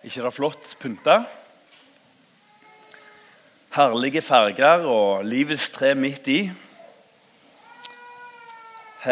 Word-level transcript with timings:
ikke 0.00 0.22
det 0.24 0.32
flott 0.32 0.68
pynta? 0.80 1.14
Herlige 3.76 4.22
farger 4.24 4.86
og 4.88 5.26
livets 5.28 5.66
tre 5.74 5.90
midt 5.94 6.30
i. 6.32 6.38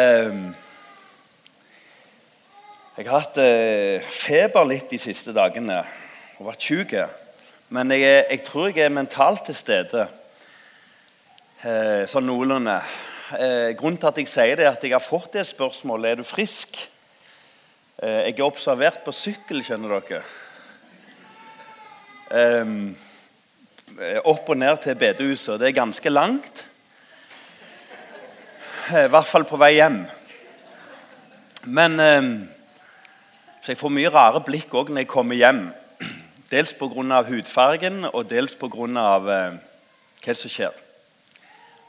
Ehm, 0.01 0.47
jeg 2.97 3.05
har 3.05 3.21
hatt 3.21 3.43
eh, 3.45 4.09
feber 4.09 4.65
litt 4.71 4.89
de 4.89 5.03
siste 5.03 5.37
dagene 5.37 5.83
og 6.39 6.49
vært 6.49 6.65
syk. 6.71 6.97
Men 7.69 7.93
jeg, 7.93 8.25
jeg, 8.31 8.43
tror 8.49 8.73
jeg 8.73 8.89
er 8.89 8.97
mentalt 8.97 9.45
til 9.45 9.61
stede. 9.61 10.09
Eh, 11.69 12.09
sånn 12.09 12.31
noenlunde. 12.33 12.81
Eh, 13.37 13.77
grunnen 13.77 14.01
til 14.01 14.15
at 14.15 14.25
jeg 14.25 14.33
sier 14.33 14.57
det, 14.57 14.65
er 14.65 14.73
at 14.73 14.89
jeg 14.89 14.97
har 14.97 15.05
fått 15.05 15.37
det 15.37 15.45
spørsmålet 15.53 16.15
er 16.15 16.23
du 16.23 16.25
frisk. 16.25 16.81
Jeg 17.99 18.37
er 18.39 18.47
observert 18.47 19.03
på 19.05 19.13
sykkel, 19.13 19.61
skjønner 19.67 19.99
dere. 19.99 20.27
Um, 22.29 22.97
opp 24.29 24.51
og 24.53 24.59
ned 24.61 24.83
til 24.83 24.97
bedehuset. 25.01 25.57
Det 25.61 25.69
er 25.69 25.79
ganske 25.81 26.11
langt. 26.11 26.67
I 28.93 29.07
hvert 29.09 29.29
fall 29.29 29.47
på 29.49 29.57
vei 29.57 29.79
hjem. 29.79 30.03
Men 31.65 31.97
um, 32.01 32.49
Så 33.63 33.73
jeg 33.73 33.81
får 33.81 33.93
mye 33.93 34.13
rare 34.13 34.45
blikk 34.45 34.77
òg 34.77 34.93
når 34.93 35.07
jeg 35.07 35.11
kommer 35.13 35.41
hjem. 35.41 35.63
Dels 36.53 36.75
pga. 36.77 37.23
hudfargen 37.29 38.05
og 38.13 38.29
dels 38.29 38.55
pga. 38.55 38.69
Eh, 38.77 39.59
hva 40.25 40.35
som 40.37 40.53
skjer. 40.53 40.73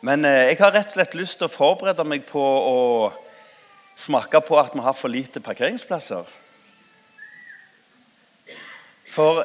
Men 0.01 0.23
uh, 0.23 0.47
jeg 0.47 0.59
har 0.59 0.71
rett 0.71 0.87
og 0.87 0.99
slett 1.01 1.19
lyst 1.19 1.39
til 1.39 1.51
å 1.51 1.51
forberede 1.51 2.07
meg 2.07 2.23
på 2.31 2.39
å 2.39 3.11
smake 3.99 4.39
på 4.47 4.59
at 4.59 4.71
vi 4.71 4.87
har 4.87 4.95
for 4.95 5.11
lite 5.11 5.43
parkeringsplasser. 5.43 6.23
For 9.09 9.43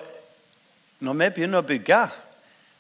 når 1.04 1.16
vi 1.20 1.30
begynner 1.36 1.60
å 1.60 1.68
bygge, 1.68 2.00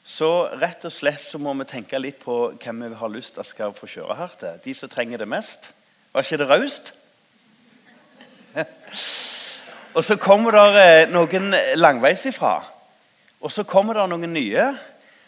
så 0.04 0.28
rett 0.60 0.84
og 0.84 0.92
slett 0.92 1.20
så 1.20 1.40
må 1.40 1.52
vi 1.58 1.66
tenke 1.68 2.00
litt 2.00 2.20
på 2.22 2.36
hvem 2.60 2.84
vi 2.86 2.96
har 3.00 3.12
lyst 3.12 3.36
til 3.36 3.46
skal 3.48 3.74
få 3.76 3.88
kjøre 3.88 4.16
her 4.16 4.36
til. 4.40 4.60
De 4.64 4.74
som 4.76 4.90
trenger 4.92 5.20
det 5.20 5.28
mest. 5.28 5.70
Var 6.12 6.24
ikke 6.24 6.38
det 6.40 6.48
raust? 6.48 6.92
og 9.96 10.04
så 10.04 10.16
kommer 10.20 10.56
det 10.56 10.82
eh, 10.84 11.12
noen 11.12 11.56
langveis 11.76 12.24
ifra. 12.30 12.58
Og 13.44 13.52
så 13.52 13.64
kommer 13.68 14.00
det 14.00 14.06
noen 14.12 14.32
nye. 14.36 14.68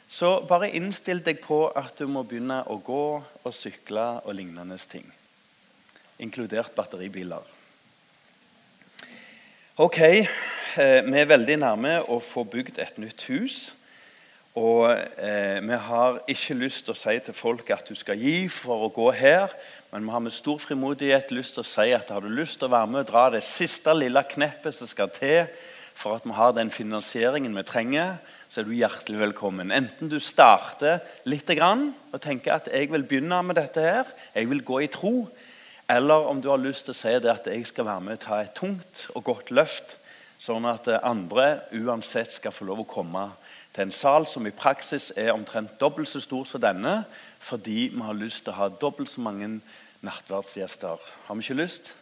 Så 0.08 0.38
bare 0.48 0.70
innstill 0.78 1.20
deg 1.24 1.40
på 1.42 1.66
at 1.76 1.96
du 1.98 2.06
må 2.08 2.22
begynne 2.24 2.62
å 2.70 2.78
gå 2.84 3.04
og 3.18 3.54
sykle 3.56 4.06
og 4.22 4.36
lignende 4.38 4.78
ting. 4.88 5.08
Inkludert 6.22 6.76
batteribiler. 6.76 7.42
Ok, 9.82 9.98
vi 10.76 11.18
er 11.20 11.28
veldig 11.28 11.56
nærme 11.62 11.98
å 12.12 12.18
få 12.20 12.44
bygd 12.44 12.80
et 12.84 12.98
nytt 13.00 13.22
hus. 13.30 13.58
Og 14.56 14.88
eh, 14.88 15.60
vi 15.60 15.78
har 15.88 16.18
ikke 16.32 16.56
lyst 16.56 16.86
til 16.86 16.94
å 16.94 16.98
si 16.98 17.14
til 17.24 17.36
folk 17.36 17.70
at 17.74 17.88
du 17.88 17.96
skal 17.96 18.20
gi 18.20 18.48
for 18.52 18.86
å 18.86 18.92
gå 18.92 19.10
her. 19.16 19.52
Men 19.92 20.04
vi 20.04 20.14
har 20.14 20.22
med 20.24 20.34
stor 20.36 20.60
frimodighet 20.60 21.32
lyst 21.32 21.56
til 21.56 21.64
å 21.64 21.68
si 21.68 21.90
at 21.96 22.12
har 22.12 22.24
du 22.24 22.28
lyst 22.32 22.60
til 22.60 22.68
å 22.68 22.74
være 22.76 22.92
med 22.92 23.02
og 23.04 23.10
dra 23.10 23.24
det 23.34 23.42
siste 23.44 23.92
lille 23.96 24.22
kneppet 24.28 24.76
som 24.76 24.88
skal 24.88 25.12
til 25.12 25.50
for 25.96 26.18
at 26.18 26.26
vi 26.28 26.36
har 26.36 26.52
den 26.52 26.68
finansieringen 26.68 27.56
vi 27.56 27.64
trenger, 27.64 28.18
så 28.52 28.60
er 28.60 28.66
du 28.68 28.74
hjertelig 28.76 29.20
velkommen. 29.22 29.72
Enten 29.72 30.10
du 30.12 30.18
starter 30.20 31.00
litt 31.24 31.48
og 31.56 32.20
tenker 32.20 32.52
at 32.52 32.68
jeg 32.68 32.90
vil 32.92 33.04
begynne 33.08 33.40
med 33.42 33.56
dette 33.56 33.80
her, 33.80 34.04
jeg 34.34 34.50
vil 34.50 34.60
gå 34.60 34.82
i 34.84 34.90
tro, 34.92 35.30
eller 35.88 36.28
om 36.28 36.42
du 36.44 36.50
har 36.52 36.60
lyst 36.60 36.84
til 36.84 36.92
å 36.92 37.00
si 37.00 37.14
det 37.16 37.32
at 37.32 37.48
jeg 37.48 37.64
skal 37.64 37.88
være 37.88 38.04
med 38.04 38.18
og 38.18 38.24
ta 38.26 38.42
et 38.42 38.52
tungt 38.52 39.06
og 39.14 39.24
godt 39.24 39.50
løft 39.56 39.96
Sånn 40.38 40.66
at 40.68 40.88
andre 41.00 41.62
uansett 41.72 42.34
skal 42.34 42.52
få 42.52 42.66
lov 42.68 42.84
å 42.84 42.88
komme 42.88 43.30
til 43.76 43.86
en 43.86 43.92
sal 43.92 44.26
som 44.28 44.46
i 44.48 44.54
praksis 44.56 45.10
er 45.16 45.34
omtrent 45.34 45.78
dobbelt 45.80 46.08
så 46.08 46.20
stor 46.20 46.44
som 46.48 46.62
denne, 46.62 47.02
fordi 47.40 47.90
vi 47.92 48.04
har 48.04 48.16
lyst 48.16 48.44
til 48.44 48.54
å 48.54 48.60
ha 48.60 48.68
dobbelt 48.72 49.10
så 49.12 49.24
mange 49.24 49.48
nattverdsgjester. 50.04 51.00
Har 51.26 51.36
vi 51.36 51.44
ikke 51.44 51.60
lyst? 51.60 51.92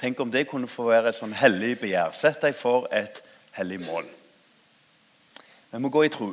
Tenk 0.00 0.20
om 0.20 0.32
det 0.32 0.46
kunne 0.48 0.68
få 0.68 0.90
være 0.90 1.12
et 1.12 1.18
sånn 1.18 1.34
hellig 1.36 1.78
begjær. 1.80 2.12
Sett 2.16 2.42
deg 2.44 2.56
for 2.56 2.88
et 2.92 3.22
hellig 3.56 3.80
mål. 3.84 4.08
Vi 5.72 5.80
må 5.80 5.92
gå 5.92 6.04
i 6.06 6.12
tro. 6.12 6.30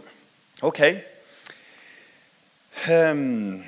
Ok. 0.64 0.82
Um, 2.88 3.64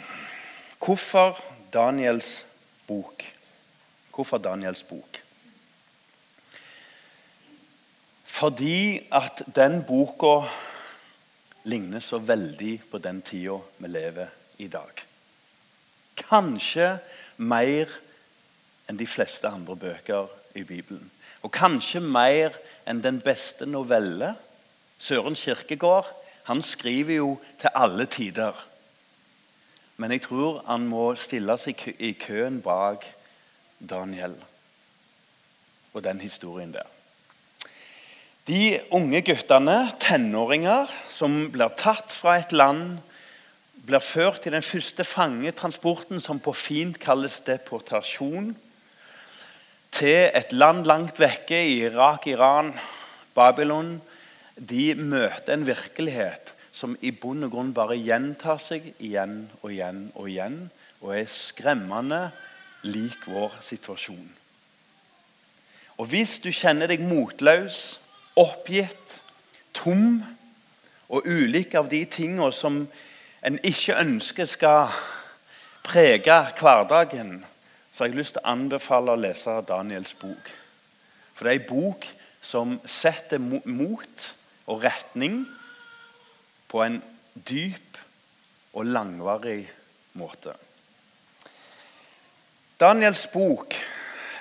hvorfor 0.83 1.39
Daniels 1.73 2.45
bok? 2.87 3.23
Hvorfor 4.15 4.43
Daniels 4.43 4.83
bok? 4.87 5.24
Fordi 8.35 9.07
at 9.15 9.45
den 9.55 9.83
boka 9.87 10.43
ligner 11.63 11.99
så 12.03 12.17
veldig 12.19 12.81
på 12.91 12.99
den 12.99 13.21
tida 13.21 13.55
vi 13.79 13.87
lever 13.87 14.33
i 14.57 14.67
dag. 14.67 14.91
Kanskje 16.19 16.97
mer 17.37 17.91
enn 18.89 18.99
de 18.99 19.07
fleste 19.07 19.47
andre 19.47 19.77
bøker 19.79 20.27
i 20.55 20.63
Bibelen. 20.67 21.07
Og 21.47 21.53
kanskje 21.55 22.01
mer 22.03 22.57
enn 22.87 22.99
den 23.03 23.21
beste 23.23 23.65
novelle. 23.65 24.33
Søren 24.99 25.35
Kirkegård 25.35 26.11
han 26.45 26.61
skriver 26.61 27.15
jo 27.15 27.29
til 27.61 27.71
alle 27.75 28.05
tider. 28.05 28.53
Men 29.97 30.11
jeg 30.11 30.25
tror 30.27 30.59
han 30.67 30.87
må 30.91 31.05
stille 31.15 31.55
seg 31.57 31.87
i 31.97 32.11
køen 32.19 32.59
bak 32.61 33.07
Daniel 33.79 34.35
og 35.93 36.03
den 36.03 36.19
historien 36.19 36.75
der. 36.75 36.94
De 38.45 38.79
unge 38.93 39.23
guttene, 39.25 39.87
tenåringer, 39.97 40.91
som 41.09 41.47
blir 41.49 41.71
tatt 41.79 42.13
fra 42.13 42.35
et 42.37 42.51
land, 42.53 42.99
blir 43.85 44.03
ført 44.05 44.43
til 44.43 44.53
den 44.53 44.65
første 44.65 45.01
fangetransporten, 45.01 46.21
som 46.21 46.37
på 46.37 46.53
fint 46.53 46.99
kalles 47.01 47.39
deportasjon, 47.47 48.51
til 49.95 50.29
et 50.29 50.53
land 50.53 50.85
langt 50.85 51.17
vekke 51.23 51.57
i 51.57 51.79
Irak, 51.87 52.27
Iran, 52.29 52.73
Babylon. 53.33 53.95
De 54.55 54.93
møter 54.93 55.55
en 55.55 55.65
virkelighet 55.65 56.53
som 56.75 56.93
i 57.01 57.15
bunn 57.15 57.47
og 57.47 57.53
grunn 57.55 57.73
bare 57.73 57.97
gjentar 57.97 58.59
seg 58.61 58.91
igjen 58.99 59.45
og 59.63 59.71
igjen 59.71 60.05
og 60.13 60.29
igjen, 60.29 60.65
og 61.01 61.17
er 61.17 61.29
skremmende 61.31 62.27
lik 62.85 63.25
vår 63.25 63.57
situasjon. 63.63 64.27
Og 65.97 66.09
Hvis 66.11 66.41
du 66.43 66.51
kjenner 66.51 66.91
deg 66.91 67.01
motløs, 67.07 68.04
oppgitt, 68.35 69.21
tom 69.73 70.23
og 71.09 71.27
ulike 71.27 71.79
av 71.79 71.89
de 71.91 72.01
tingene 72.09 72.51
som 72.53 72.85
en 73.45 73.59
ikke 73.63 73.97
ønsker 74.01 74.49
skal 74.49 74.93
prege 75.85 76.37
hverdagen, 76.59 77.45
så 77.91 78.03
har 78.03 78.09
jeg 78.09 78.17
lyst 78.17 78.35
til 78.35 78.43
å 78.43 78.53
anbefale 78.55 79.13
å 79.13 79.21
lese 79.21 79.53
Daniels 79.67 80.15
bok. 80.19 80.49
For 81.35 81.45
det 81.45 81.53
er 81.53 81.61
en 81.61 81.69
bok 81.69 82.07
som 82.45 82.77
setter 82.85 83.39
mot 83.39 84.25
og 84.65 84.83
retning 84.83 85.43
på 86.71 86.81
en 86.83 86.99
dyp 87.35 87.99
og 88.75 88.89
langvarig 88.89 89.61
måte. 90.19 90.55
Daniels 92.79 93.27
bok 93.31 93.75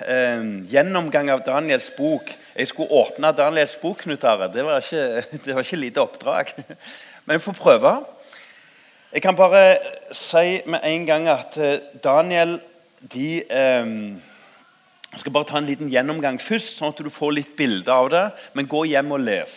eh, 0.01 0.43
gjennomgang 0.71 1.29
av 1.31 1.43
Daniels 1.45 1.89
bok. 1.97 2.31
Jeg 2.55 2.67
skulle 2.67 2.91
åpne 2.91 3.31
Daniels 3.35 3.77
bok, 3.81 4.03
Knut 4.03 4.23
Are. 4.23 4.49
Det 4.51 4.65
var 4.65 4.83
ikke, 4.83 5.23
det 5.45 5.79
lite 5.79 6.01
oppdrag. 6.01 6.51
Men 7.25 7.37
vi 7.39 7.43
får 7.43 7.57
prøve. 7.59 7.95
Jeg 9.13 9.21
kan 9.21 9.35
bare 9.35 9.77
si 10.11 10.61
med 10.65 10.83
en 10.83 11.05
gang 11.05 11.27
at 11.31 11.57
eh, 11.57 11.79
Daniel 12.03 12.59
de 13.13 13.43
eh, 13.43 13.85
Jeg 15.13 15.19
skal 15.21 15.31
bare 15.31 15.47
ta 15.47 15.57
en 15.57 15.69
liten 15.69 15.87
gjennomgang 15.87 16.41
først, 16.41 16.75
sånn 16.75 16.91
at 16.91 16.99
du 16.99 17.09
får 17.09 17.31
litt 17.37 17.55
bilde 17.55 17.91
av 17.91 18.09
det. 18.11 18.25
Men 18.53 18.67
gå 18.67 18.83
hjem 18.89 19.13
og 19.15 19.23
les. 19.23 19.53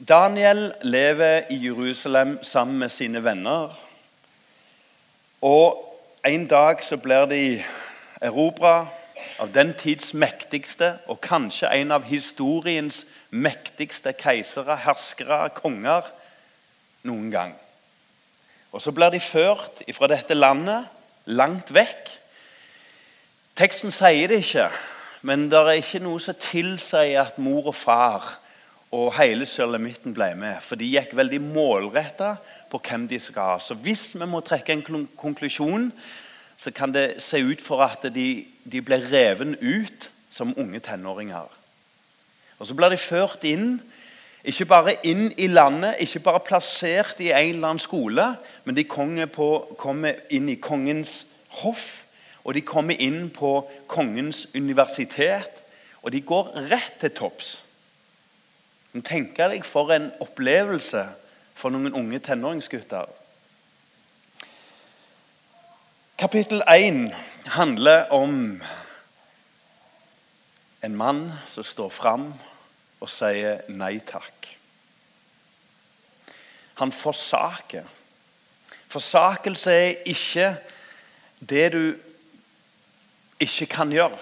Daniel 0.00 0.70
lever 0.80 1.50
i 1.52 1.58
Jerusalem 1.60 2.38
sammen 2.42 2.78
med 2.80 2.88
sine 2.88 3.20
venner. 3.20 3.74
Og 5.44 5.76
en 6.24 6.46
dag 6.46 6.80
så 6.84 6.96
blir 6.96 7.26
de 7.28 7.42
erobra 8.20 8.86
av 9.40 9.52
den 9.54 9.72
tids 9.78 10.12
mektigste 10.14 10.94
og 11.10 11.20
kanskje 11.24 11.70
en 11.80 11.92
av 11.96 12.06
historiens 12.08 13.04
mektigste 13.30 14.12
keisere, 14.18 14.76
herskere, 14.84 15.48
konger 15.56 16.06
noen 17.08 17.30
gang. 17.32 17.54
Og 18.72 18.80
Så 18.80 18.92
blir 18.92 19.10
de 19.10 19.20
ført 19.20 19.82
fra 19.94 20.06
dette 20.10 20.34
landet 20.34 20.86
langt 21.26 21.74
vekk. 21.74 22.10
Teksten 23.58 23.92
sier 23.92 24.30
det 24.30 24.44
ikke, 24.44 24.68
men 25.22 25.48
det 25.50 25.58
er 25.58 25.80
ikke 25.80 26.02
noe 26.04 26.20
som 26.22 26.38
tilsier 26.38 27.20
at 27.24 27.38
mor 27.38 27.72
og 27.72 27.76
far 27.76 28.30
og 28.90 29.12
hele 29.18 29.46
sulamitten 29.46 30.14
ble 30.14 30.32
med. 30.38 30.58
For 30.62 30.78
de 30.78 30.88
gikk 30.90 31.12
veldig 31.18 31.40
målretta 31.44 32.34
på 32.70 32.80
hvem 32.82 33.06
de 33.10 33.20
skal 33.22 33.52
ha. 33.52 33.58
Så 33.62 33.76
hvis 33.78 34.14
vi 34.18 34.26
må 34.26 34.40
trekke 34.42 34.74
en 34.74 35.06
konklusjon, 35.18 35.90
så 36.60 36.70
kan 36.70 36.92
det 36.92 37.22
se 37.22 37.38
ut 37.40 37.62
for 37.62 37.80
at 37.80 38.04
de, 38.14 38.44
de 38.72 38.82
ble 38.84 38.98
revet 39.12 39.56
ut 39.62 40.10
som 40.30 40.52
unge 40.58 40.80
tenåringer. 40.84 41.48
Og 42.58 42.66
Så 42.66 42.74
blir 42.74 42.92
de 42.92 42.96
ført 43.00 43.44
inn, 43.48 43.80
ikke 44.44 44.66
bare 44.68 44.96
inn 45.04 45.32
i 45.36 45.46
landet, 45.46 45.96
ikke 46.00 46.20
bare 46.20 46.40
plassert 46.44 47.20
i 47.20 47.30
en 47.32 47.54
eller 47.54 47.68
annen 47.68 47.80
skole, 47.80 48.36
men 48.64 48.76
de 48.76 48.84
på, 48.84 49.48
kommer 49.78 50.20
inn 50.30 50.48
i 50.48 50.60
kongens 50.60 51.26
hoff, 51.48 52.04
og 52.44 52.54
de 52.54 52.60
kommer 52.60 52.94
inn 53.00 53.30
på 53.30 53.70
kongens 53.86 54.48
universitet. 54.54 55.64
Og 56.02 56.12
de 56.12 56.20
går 56.20 56.52
rett 56.70 56.96
til 57.00 57.10
topps. 57.10 57.62
Tenk 59.04 59.36
deg 59.36 59.64
for 59.64 59.92
en 59.92 60.10
opplevelse 60.20 61.04
for 61.54 61.70
noen 61.70 61.92
unge 61.92 62.18
tenåringsgutter. 62.18 63.19
Kapittel 66.20 66.62
1 66.68 67.14
handler 67.46 68.10
om 68.12 68.62
en 70.82 70.96
mann 70.96 71.32
som 71.46 71.64
står 71.64 71.88
fram 71.88 72.26
og 73.00 73.08
sier 73.08 73.62
nei 73.72 73.94
takk. 74.04 74.50
Han 76.82 76.92
forsaker. 76.92 77.88
Forsakelse 78.92 79.72
er 79.72 80.04
ikke 80.12 80.50
det 81.40 81.64
du 81.72 81.80
ikke 83.40 83.70
kan 83.78 83.96
gjøre. 83.96 84.20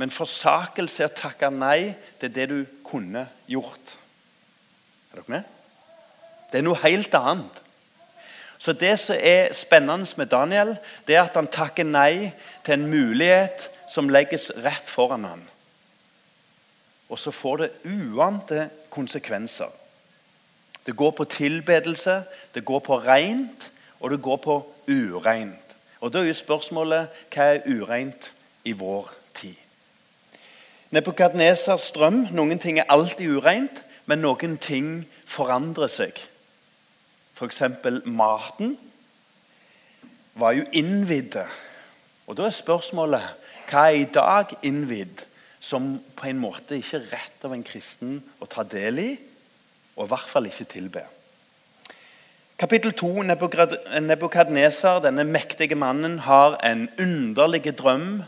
Men 0.00 0.08
forsakelse 0.08 1.04
er 1.04 1.12
å 1.12 1.18
takke 1.26 1.52
nei 1.52 1.92
til 2.24 2.32
det 2.32 2.48
du 2.54 2.58
kunne 2.88 3.28
gjort. 3.44 3.98
Er 5.12 5.20
dere 5.20 5.36
med? 5.36 5.56
Det 6.48 6.62
er 6.62 6.70
noe 6.72 6.84
helt 6.88 7.20
annet. 7.20 7.64
Så 8.58 8.72
Det 8.72 9.00
som 9.00 9.16
er 9.20 9.52
spennende 9.52 10.06
med 10.16 10.26
Daniel, 10.26 10.76
det 11.06 11.16
er 11.16 11.22
at 11.22 11.34
han 11.34 11.46
takker 11.46 11.84
nei 11.84 12.32
til 12.64 12.74
en 12.74 12.90
mulighet 12.90 13.70
som 13.88 14.08
legges 14.08 14.50
rett 14.64 14.88
foran 14.88 15.24
ham. 15.24 15.42
Og 17.08 17.18
så 17.18 17.30
får 17.30 17.56
det 17.56 17.70
uante 17.84 18.68
konsekvenser. 18.90 19.70
Det 20.86 20.96
går 20.96 21.10
på 21.10 21.24
tilbedelse, 21.24 22.22
det 22.54 22.64
går 22.64 22.78
på 22.78 22.98
rent, 22.98 23.72
og 24.00 24.10
det 24.10 24.22
går 24.22 24.36
på 24.36 24.74
ureint. 24.88 25.76
Og 26.00 26.12
Da 26.12 26.18
er 26.18 26.26
jo 26.26 26.34
spørsmålet 26.34 27.08
hva 27.34 27.42
er 27.42 27.62
ureint 27.66 28.34
i 28.64 28.72
vår 28.72 29.10
tid? 29.34 29.54
Nebukadnesars 30.90 31.90
drøm 31.90 32.26
noen 32.32 32.58
ting 32.58 32.78
er 32.78 32.88
alltid 32.88 33.36
ureint, 33.36 33.84
men 34.06 34.18
noen 34.18 34.56
ting 34.56 35.06
forandrer 35.26 35.88
seg 35.88 36.20
f.eks. 37.38 37.62
maten, 38.04 38.76
var 40.34 40.52
jo 40.58 40.64
innvidde. 40.72 41.46
Og 42.26 42.36
Da 42.36 42.46
er 42.46 42.54
spørsmålet 42.54 43.24
hva 43.68 43.88
er 43.88 44.00
i 44.00 44.08
dag 44.12 44.52
innvidd 44.64 45.24
som 45.60 45.98
på 46.16 46.28
en 46.28 46.40
måte 46.40 46.78
ikke 46.78 46.98
er 47.00 47.08
rett 47.12 47.44
av 47.44 47.54
en 47.54 47.64
kristen 47.66 48.18
å 48.40 48.46
ta 48.50 48.64
del 48.64 49.00
i, 49.02 49.10
og 49.98 50.06
i 50.06 50.10
hvert 50.12 50.30
fall 50.30 50.46
ikke 50.48 50.68
tilbe. 50.70 51.02
Kapittel 52.58 52.92
2. 52.92 53.22
Nebukadneser, 54.02 55.02
denne 55.04 55.24
mektige 55.26 55.76
mannen, 55.78 56.18
har 56.26 56.58
en 56.66 56.88
underlig 56.98 57.74
drøm. 57.78 58.24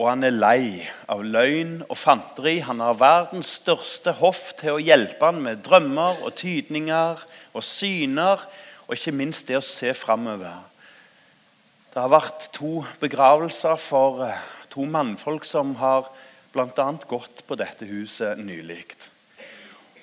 Og 0.00 0.06
han 0.08 0.24
er 0.24 0.32
lei 0.32 0.86
av 1.12 1.20
løgn 1.20 1.82
og 1.84 1.98
fanteri. 2.00 2.62
Han 2.64 2.80
har 2.80 2.96
verdens 2.96 3.50
største 3.60 4.14
hoff 4.16 4.54
til 4.56 4.78
å 4.78 4.80
hjelpe 4.80 5.28
han 5.28 5.42
med 5.44 5.60
drømmer 5.66 6.22
og 6.24 6.32
tydninger 6.40 7.20
og 7.52 7.66
syner, 7.66 8.46
og 8.88 8.96
ikke 8.96 9.12
minst 9.12 9.50
det 9.50 9.58
å 9.58 9.64
se 9.64 9.92
framover. 9.92 10.56
Det 11.92 12.00
har 12.00 12.14
vært 12.14 12.48
to 12.56 12.80
begravelser 13.02 13.76
for 13.82 14.24
eh, 14.24 14.40
to 14.72 14.88
mannfolk 14.88 15.44
som 15.44 15.74
har 15.82 16.08
bl.a. 16.54 16.88
gått 17.10 17.44
på 17.44 17.60
dette 17.60 17.84
huset 17.90 18.40
nylig. 18.40 18.86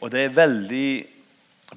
Og 0.04 0.14
det 0.14 0.28
er 0.28 0.38
veldig 0.38 0.90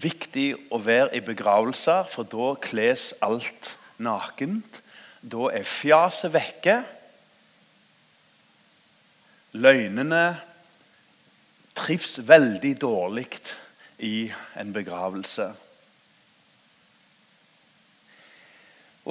viktig 0.02 0.49
å 0.75 0.82
være 0.82 1.16
i 1.16 1.25
begravelser, 1.25 2.05
for 2.11 2.28
da 2.28 2.52
kles 2.61 3.14
alt 3.25 3.76
nakent. 3.96 4.82
Da 5.23 5.49
er 5.56 5.64
fjaset 5.64 6.34
vekke. 6.37 6.82
Løgnene 9.52 10.25
trives 11.75 12.20
veldig 12.23 12.75
dårlig 12.81 13.26
i 13.99 14.31
en 14.61 14.73
begravelse. 14.73 15.49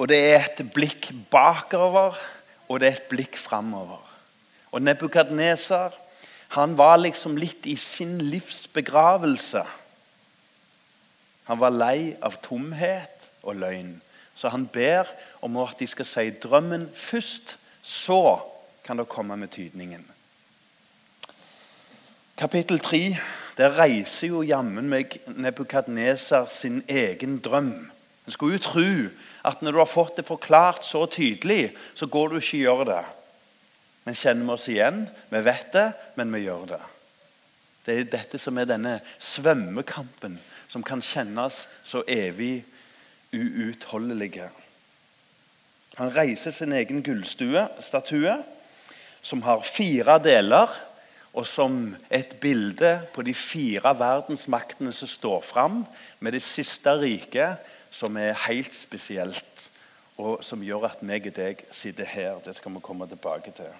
Og 0.00 0.08
det 0.08 0.20
er 0.30 0.46
et 0.46 0.62
blikk 0.72 1.10
bakover, 1.32 2.16
og 2.68 2.80
det 2.80 2.88
er 2.88 2.96
et 2.96 3.10
blikk 3.10 3.36
framover. 3.36 4.00
Og 4.72 4.80
Nebukadneser 4.82 5.96
han 6.56 6.76
var 6.78 6.96
liksom 6.98 7.36
litt 7.38 7.66
i 7.70 7.76
sin 7.78 8.16
livs 8.30 8.64
begravelse. 8.72 9.62
Han 11.46 11.60
var 11.60 11.74
lei 11.74 12.14
av 12.22 12.38
tomhet 12.42 13.28
og 13.42 13.60
løgn. 13.60 13.92
Så 14.34 14.50
han 14.50 14.64
ber 14.72 15.10
om 15.44 15.58
at 15.62 15.76
de 15.78 15.86
skal 15.90 16.08
si 16.08 16.24
drømmen 16.42 16.88
først. 16.94 17.58
Så 17.82 18.40
kan 18.86 18.98
det 18.98 19.10
komme 19.10 19.36
med 19.36 19.52
tydningen. 19.54 20.02
Kapittel 22.40 22.78
3 22.80 23.18
der 23.58 23.74
reiser 23.76 24.30
jo 24.30 24.38
jammen 24.40 24.86
meg 24.88 25.18
Nebukadneser 25.36 26.46
sin 26.48 26.78
egen 26.88 27.34
drøm. 27.44 27.74
En 28.24 28.32
skulle 28.32 28.56
jo 28.56 28.62
tro 28.64 28.84
at 29.44 29.60
når 29.60 29.76
du 29.76 29.80
har 29.82 29.90
fått 29.90 30.16
det 30.16 30.24
forklart 30.24 30.86
så 30.88 31.02
tydelig, 31.04 31.74
så 31.94 32.08
går 32.08 32.32
du 32.32 32.38
ikke 32.38 32.56
og 32.56 32.62
gjør 32.62 32.84
det. 32.94 33.02
Men 34.06 34.16
kjenner 34.16 34.48
vi 34.48 34.56
oss 34.56 34.68
igjen? 34.72 35.04
Vi 35.28 35.44
vet 35.44 35.68
det, 35.76 35.86
men 36.16 36.32
vi 36.32 36.42
gjør 36.46 36.64
det. 36.72 36.80
Det 37.84 37.98
er 37.98 38.10
dette 38.16 38.40
som 38.40 38.56
er 38.56 38.72
denne 38.72 38.96
svømmekampen, 39.18 40.40
som 40.64 40.80
kan 40.80 41.04
kjennes 41.04 41.66
så 41.84 42.06
evig 42.08 42.62
uutholdelige. 43.36 44.48
Han 46.00 46.16
reiser 46.16 46.56
sin 46.56 46.72
egen 46.72 47.04
gullstatue, 47.04 48.38
som 49.20 49.44
har 49.44 49.60
fire 49.60 50.16
deler 50.24 50.72
og 51.34 51.46
som 51.46 51.96
et 52.10 52.36
bilde 52.42 52.96
på 53.14 53.22
de 53.22 53.34
fire 53.34 53.92
verdensmaktene 53.98 54.92
som 54.92 55.08
står 55.08 55.44
fram, 55.46 55.84
med 56.20 56.32
det 56.32 56.42
siste 56.42 56.96
riket, 56.98 57.60
som 57.90 58.16
er 58.16 58.38
helt 58.46 58.74
spesielt, 58.74 59.70
og 60.18 60.44
som 60.44 60.62
gjør 60.62 60.88
at 60.90 61.04
meg 61.06 61.30
og 61.30 61.36
deg 61.36 61.62
sitter 61.70 62.04
her. 62.04 62.42
Det 62.44 62.56
skal 62.56 62.74
vi 62.74 62.82
komme 62.82 63.06
tilbake 63.08 63.54
til. 63.56 63.70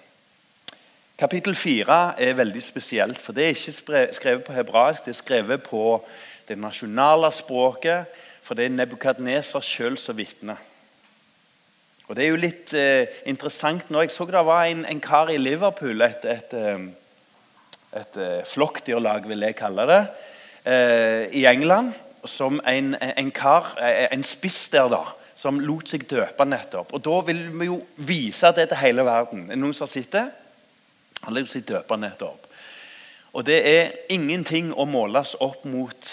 Kapittel 1.19 1.55
4 1.55 1.97
er 2.17 2.33
veldig 2.33 2.63
spesielt, 2.63 3.19
for 3.21 3.35
det 3.37 3.43
er 3.43 3.55
ikke 3.55 4.07
skrevet 4.15 4.43
på 4.43 4.55
hebraisk. 4.55 5.05
Det 5.05 5.13
er 5.13 5.19
skrevet 5.19 5.63
på 5.63 6.01
det 6.47 6.57
nasjonale 6.57 7.29
språket, 7.31 8.07
for 8.41 8.57
det 8.57 8.65
er 8.65 8.73
Nebukadneser 8.73 9.61
sjøl 9.61 9.99
som 10.01 10.17
vitner. 10.17 10.57
Og 12.07 12.15
Det 12.15 12.25
er 12.25 12.29
jo 12.29 12.39
litt 12.41 12.73
eh, 12.73 13.07
interessant 13.29 13.89
nå. 13.89 14.01
Jeg 14.01 14.11
så 14.11 14.25
det 14.25 14.41
var 14.43 14.65
en, 14.65 14.81
en 14.85 14.99
kar 14.99 15.29
i 15.31 15.37
Liverpool, 15.37 16.01
et, 16.01 16.25
et, 16.25 16.55
et 17.91 18.17
eh, 18.17 18.43
flokkdyrlag, 18.47 19.27
vil 19.27 19.47
jeg 19.47 19.57
kalle 19.59 19.87
det, 19.89 20.01
eh, 20.63 21.25
i 21.41 21.45
England. 21.45 21.93
Som 22.25 22.61
en, 22.67 22.93
en 22.95 23.31
kar, 23.33 23.73
eh, 23.81 24.07
en 24.13 24.23
spiss 24.23 24.69
der, 24.69 24.87
da, 24.93 25.01
som 25.35 25.59
lot 25.59 25.89
seg 25.89 26.05
døpe 26.09 26.45
nettopp. 26.45 26.93
Og 26.93 27.01
Da 27.03 27.21
vil 27.25 27.47
vi 27.59 27.65
jo 27.65 27.81
vise 27.97 28.53
det 28.55 28.69
til 28.69 28.77
hele 28.77 29.05
verden. 29.05 29.47
Er 29.49 29.55
det 29.55 29.63
noen 29.63 29.73
som 29.73 29.87
har 29.87 29.93
sett 29.95 30.11
det? 30.13 30.27
Han 31.25 31.33
lot 31.33 31.49
seg 31.49 31.65
døpe 31.65 31.97
nettopp. 31.97 32.47
Og 33.33 33.45
det 33.47 33.61
er 33.67 33.91
ingenting 34.11 34.73
å 34.75 34.85
måles 34.85 35.37
opp 35.39 35.63
mot 35.65 36.11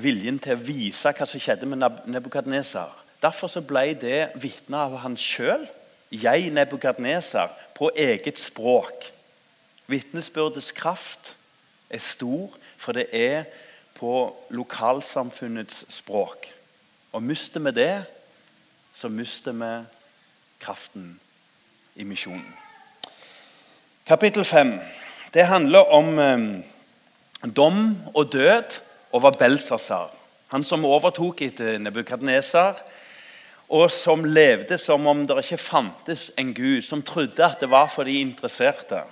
viljen 0.00 0.38
til 0.40 0.54
å 0.54 0.62
vise 0.62 1.12
hva 1.12 1.26
som 1.26 1.42
skjedde 1.42 1.68
med 1.68 1.82
Nebukadneser. 2.06 2.88
Derfor 3.20 3.50
så 3.52 3.60
ble 3.66 3.90
det 4.00 4.30
vitne 4.40 4.78
av 4.86 4.94
han 5.02 5.16
sjøl, 5.18 5.66
jeg 6.10 6.52
Nebukadneser, 6.54 7.50
på 7.76 7.90
eget 7.98 8.38
språk. 8.40 9.10
Vitnesbyrdets 9.90 10.72
kraft 10.72 11.36
er 11.90 11.98
stor, 11.98 12.56
for 12.76 12.92
det 12.92 13.06
er 13.12 13.44
på 13.98 14.36
lokalsamfunnets 14.50 15.84
språk. 15.88 16.46
Og 17.12 17.22
mister 17.22 17.60
vi 17.60 17.74
det, 17.74 18.04
så 18.94 19.08
mister 19.08 19.52
vi 19.52 19.72
kraften 20.60 21.20
i 21.96 22.04
misjonen. 22.04 22.54
Kapittel 24.06 24.44
5 24.44 24.78
det 25.34 25.46
handler 25.46 25.92
om 25.94 26.18
eh, 26.18 27.50
dom 27.56 27.98
og 28.14 28.32
død 28.32 28.80
over 29.12 29.30
Belsasar. 29.30 30.10
Han 30.50 30.64
som 30.66 30.84
overtok 30.84 31.42
etter 31.46 31.78
Nebukadnesar, 31.78 32.80
og 33.70 33.90
som 33.94 34.24
levde 34.26 34.78
som 34.78 35.06
om 35.06 35.22
det 35.26 35.36
ikke 35.44 35.60
fantes 35.62 36.32
en 36.38 36.50
gud, 36.54 36.82
som 36.82 37.02
trodde 37.06 37.44
at 37.46 37.60
det 37.62 37.70
var 37.70 37.86
for 37.86 38.02
de 38.02 38.18
interesserte 38.20 39.04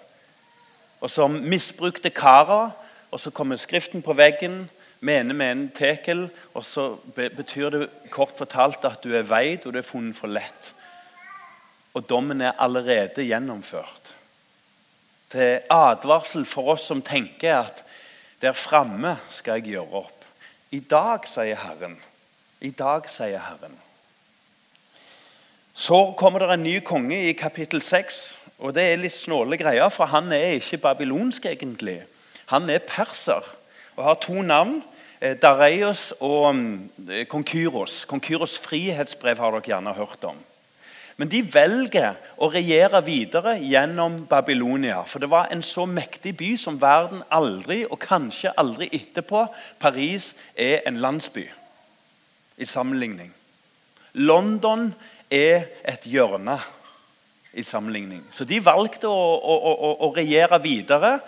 og 1.00 1.10
som 1.10 1.38
misbrukte 1.44 2.10
kara. 2.10 2.70
Og 3.10 3.20
så 3.20 3.30
kommer 3.30 3.56
Skriften 3.56 4.02
på 4.02 4.12
veggen, 4.12 4.66
mene, 5.00 5.34
mene, 5.34 5.70
tekel. 5.74 6.28
Og 6.54 6.64
så 6.64 6.90
betyr 7.14 7.70
det 7.70 7.88
kort 8.10 8.36
fortalt 8.36 8.84
at 8.84 9.02
du 9.04 9.14
er 9.14 9.26
veid, 9.28 9.66
og 9.66 9.72
du 9.72 9.78
er 9.78 9.86
funnet 9.86 10.16
for 10.16 10.28
lett. 10.28 10.72
Og 11.94 12.08
dommen 12.08 12.40
er 12.40 12.58
allerede 12.58 13.24
gjennomført. 13.24 14.14
til 15.28 15.60
advarsel 15.70 16.46
for 16.48 16.72
oss 16.72 16.86
som 16.88 17.02
tenker 17.04 17.58
at 17.58 17.82
der 18.40 18.52
framme 18.56 19.16
skal 19.30 19.58
jeg 19.58 19.74
gjøre 19.74 20.00
opp. 20.00 20.24
I 20.70 20.80
dag, 20.80 21.26
sier 21.28 21.56
Herren. 21.56 21.98
I 22.60 22.70
dag, 22.70 23.08
sier 23.12 23.40
Herren. 23.40 23.76
Så 25.74 26.14
kommer 26.18 26.42
det 26.42 26.50
en 26.54 26.62
ny 26.62 26.78
konge 26.80 27.18
i 27.28 27.32
kapittel 27.32 27.82
6. 27.82 28.38
Og 28.58 28.74
det 28.74 28.84
er 28.84 29.00
litt 29.00 29.14
snåle 29.14 29.58
greier, 29.58 29.88
for 29.94 30.10
han 30.10 30.32
er 30.34 30.58
ikke 30.58 30.80
babylonsk, 30.82 31.46
egentlig. 31.46 32.00
Han 32.50 32.70
er 32.70 32.82
perser 32.82 33.44
og 33.96 34.04
har 34.04 34.18
to 34.22 34.42
navn. 34.42 34.80
Eh, 35.20 35.36
Dareios 35.38 36.12
og 36.20 36.54
mm, 36.54 36.90
Konkyros. 37.30 38.04
Konkyros 38.10 38.58
frihetsbrev 38.62 39.38
har 39.42 39.54
dere 39.54 39.70
gjerne 39.72 39.94
hørt 39.94 40.24
om. 40.26 40.38
Men 41.18 41.30
de 41.30 41.40
velger 41.42 42.14
å 42.38 42.46
regjere 42.50 43.00
videre 43.02 43.56
gjennom 43.58 44.20
Babylonia. 44.30 45.00
For 45.02 45.18
det 45.18 45.30
var 45.30 45.50
en 45.50 45.64
så 45.66 45.82
mektig 45.90 46.36
by 46.38 46.52
som 46.62 46.78
verden 46.78 47.24
aldri, 47.34 47.82
og 47.86 47.98
kanskje 47.98 48.54
aldri 48.54 48.86
etterpå 48.94 49.48
Paris 49.82 50.32
er 50.54 50.86
en 50.86 51.00
landsby 51.02 51.48
i 52.58 52.66
sammenligning. 52.66 53.32
London 54.14 54.92
er 55.30 55.66
et 55.86 56.06
hjørne 56.06 56.58
i 57.58 57.64
sammenligning. 57.66 58.22
Så 58.32 58.46
de 58.48 58.60
valgte 58.62 59.10
å, 59.10 59.12
å, 59.36 59.56
å, 59.74 59.92
å 60.06 60.10
regjere 60.14 60.60
videre 60.62 61.18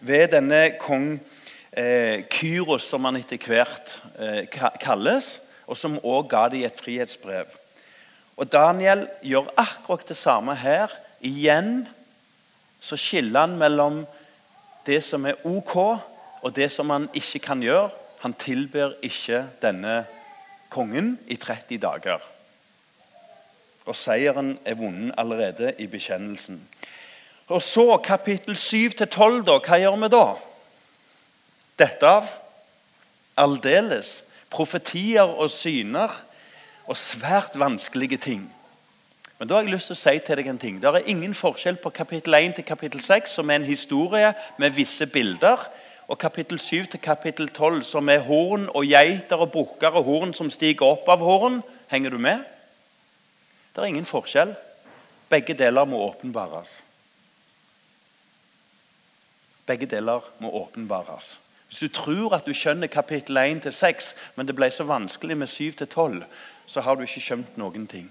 ved 0.00 0.30
denne 0.36 0.62
kong 0.80 1.12
eh, 1.72 2.26
Kyros, 2.30 2.86
som 2.88 3.08
han 3.08 3.18
etter 3.20 3.40
hvert 3.42 3.96
eh, 4.18 4.60
kalles, 4.80 5.38
og 5.66 5.78
som 5.78 5.98
også 6.00 6.28
ga 6.30 6.44
dem 6.52 6.66
et 6.66 6.80
frihetsbrev. 6.82 7.58
Og 8.40 8.48
Daniel 8.48 9.04
gjør 9.26 9.50
akkurat 9.60 10.06
det 10.08 10.16
samme 10.16 10.54
her. 10.56 10.92
Igjen 11.20 11.84
så 12.80 12.96
skiller 12.96 13.44
han 13.44 13.58
mellom 13.60 14.04
det 14.86 15.02
som 15.04 15.26
er 15.28 15.42
ok, 15.44 15.76
og 16.40 16.54
det 16.56 16.70
som 16.72 16.88
han 16.90 17.10
ikke 17.12 17.42
kan 17.50 17.62
gjøre. 17.62 17.90
Han 18.24 18.34
tilber 18.36 18.96
ikke 19.04 19.44
denne 19.60 20.02
kongen 20.72 21.18
i 21.28 21.36
30 21.40 21.80
dager. 21.82 22.24
Og 23.90 23.96
seieren 23.98 24.54
er 24.64 24.78
vunnet 24.78 25.16
allerede 25.18 25.72
i 25.82 25.88
bekjennelsen. 25.90 26.60
Og 27.50 27.62
så 27.62 27.96
kapittel 28.04 28.54
7-12, 28.54 29.42
da. 29.48 29.56
Hva 29.58 29.78
gjør 29.82 29.96
vi 29.98 30.10
da? 30.12 30.24
Dette 31.80 32.06
av 32.06 32.28
aldeles 33.40 34.20
profetier 34.50 35.26
og 35.26 35.50
syner 35.50 36.14
og 36.86 36.98
svært 36.98 37.58
vanskelige 37.58 38.20
ting. 38.22 38.44
Men 39.38 39.48
da 39.48 39.56
har 39.56 39.64
jeg 39.64 39.72
lyst 39.72 39.88
til 39.88 39.96
å 39.96 40.00
si 40.02 40.14
til 40.22 40.38
deg 40.38 40.50
en 40.52 40.60
ting. 40.60 40.78
Det 40.82 40.90
er 40.90 41.10
ingen 41.10 41.34
forskjell 41.34 41.80
på 41.80 41.90
kapittel 41.96 42.36
1 42.36 42.58
til 42.58 42.66
kapittel 42.68 43.00
6, 43.00 43.38
som 43.40 43.50
er 43.50 43.58
en 43.58 43.66
historie 43.66 44.34
med 44.60 44.76
visse 44.76 45.06
bilder, 45.06 45.62
og 46.10 46.18
kapittel 46.18 46.58
7 46.58 46.90
til 46.92 47.00
kapittel 47.00 47.48
12, 47.48 47.82
som 47.88 48.08
er 48.12 48.22
horn 48.26 48.68
og 48.68 48.86
geiter 48.86 49.40
og 49.40 49.52
bukker 49.54 49.94
og 49.96 50.04
horn 50.04 50.34
som 50.36 50.50
stiger 50.50 50.90
opp 50.92 51.08
av 51.08 51.22
horn. 51.24 51.62
Henger 51.90 52.14
du 52.14 52.18
med? 52.18 52.42
Det 53.74 53.82
er 53.82 53.90
ingen 53.90 54.08
forskjell. 54.08 54.54
Begge 55.30 55.54
deler 55.54 55.86
må 55.86 56.00
åpenbares. 56.08 56.80
Begge 59.66 59.86
deler 59.86 60.24
må 60.38 60.50
åpenbares. 60.50 61.38
Hvis 61.68 61.78
du 61.78 61.88
tror 61.94 62.34
at 62.34 62.46
du 62.46 62.54
skjønner 62.56 62.90
kapittel 62.90 63.38
1 63.38 63.62
til 63.62 63.72
6, 63.72 64.14
men 64.34 64.48
det 64.48 64.56
ble 64.58 64.66
så 64.74 64.82
vanskelig 64.88 65.36
med 65.38 65.46
7 65.46 65.76
til 65.78 65.86
12, 65.86 66.24
så 66.66 66.82
har 66.82 66.98
du 66.98 67.04
ikke 67.06 67.22
skjønt 67.22 67.58
noen 67.60 67.86
ting. 67.86 68.08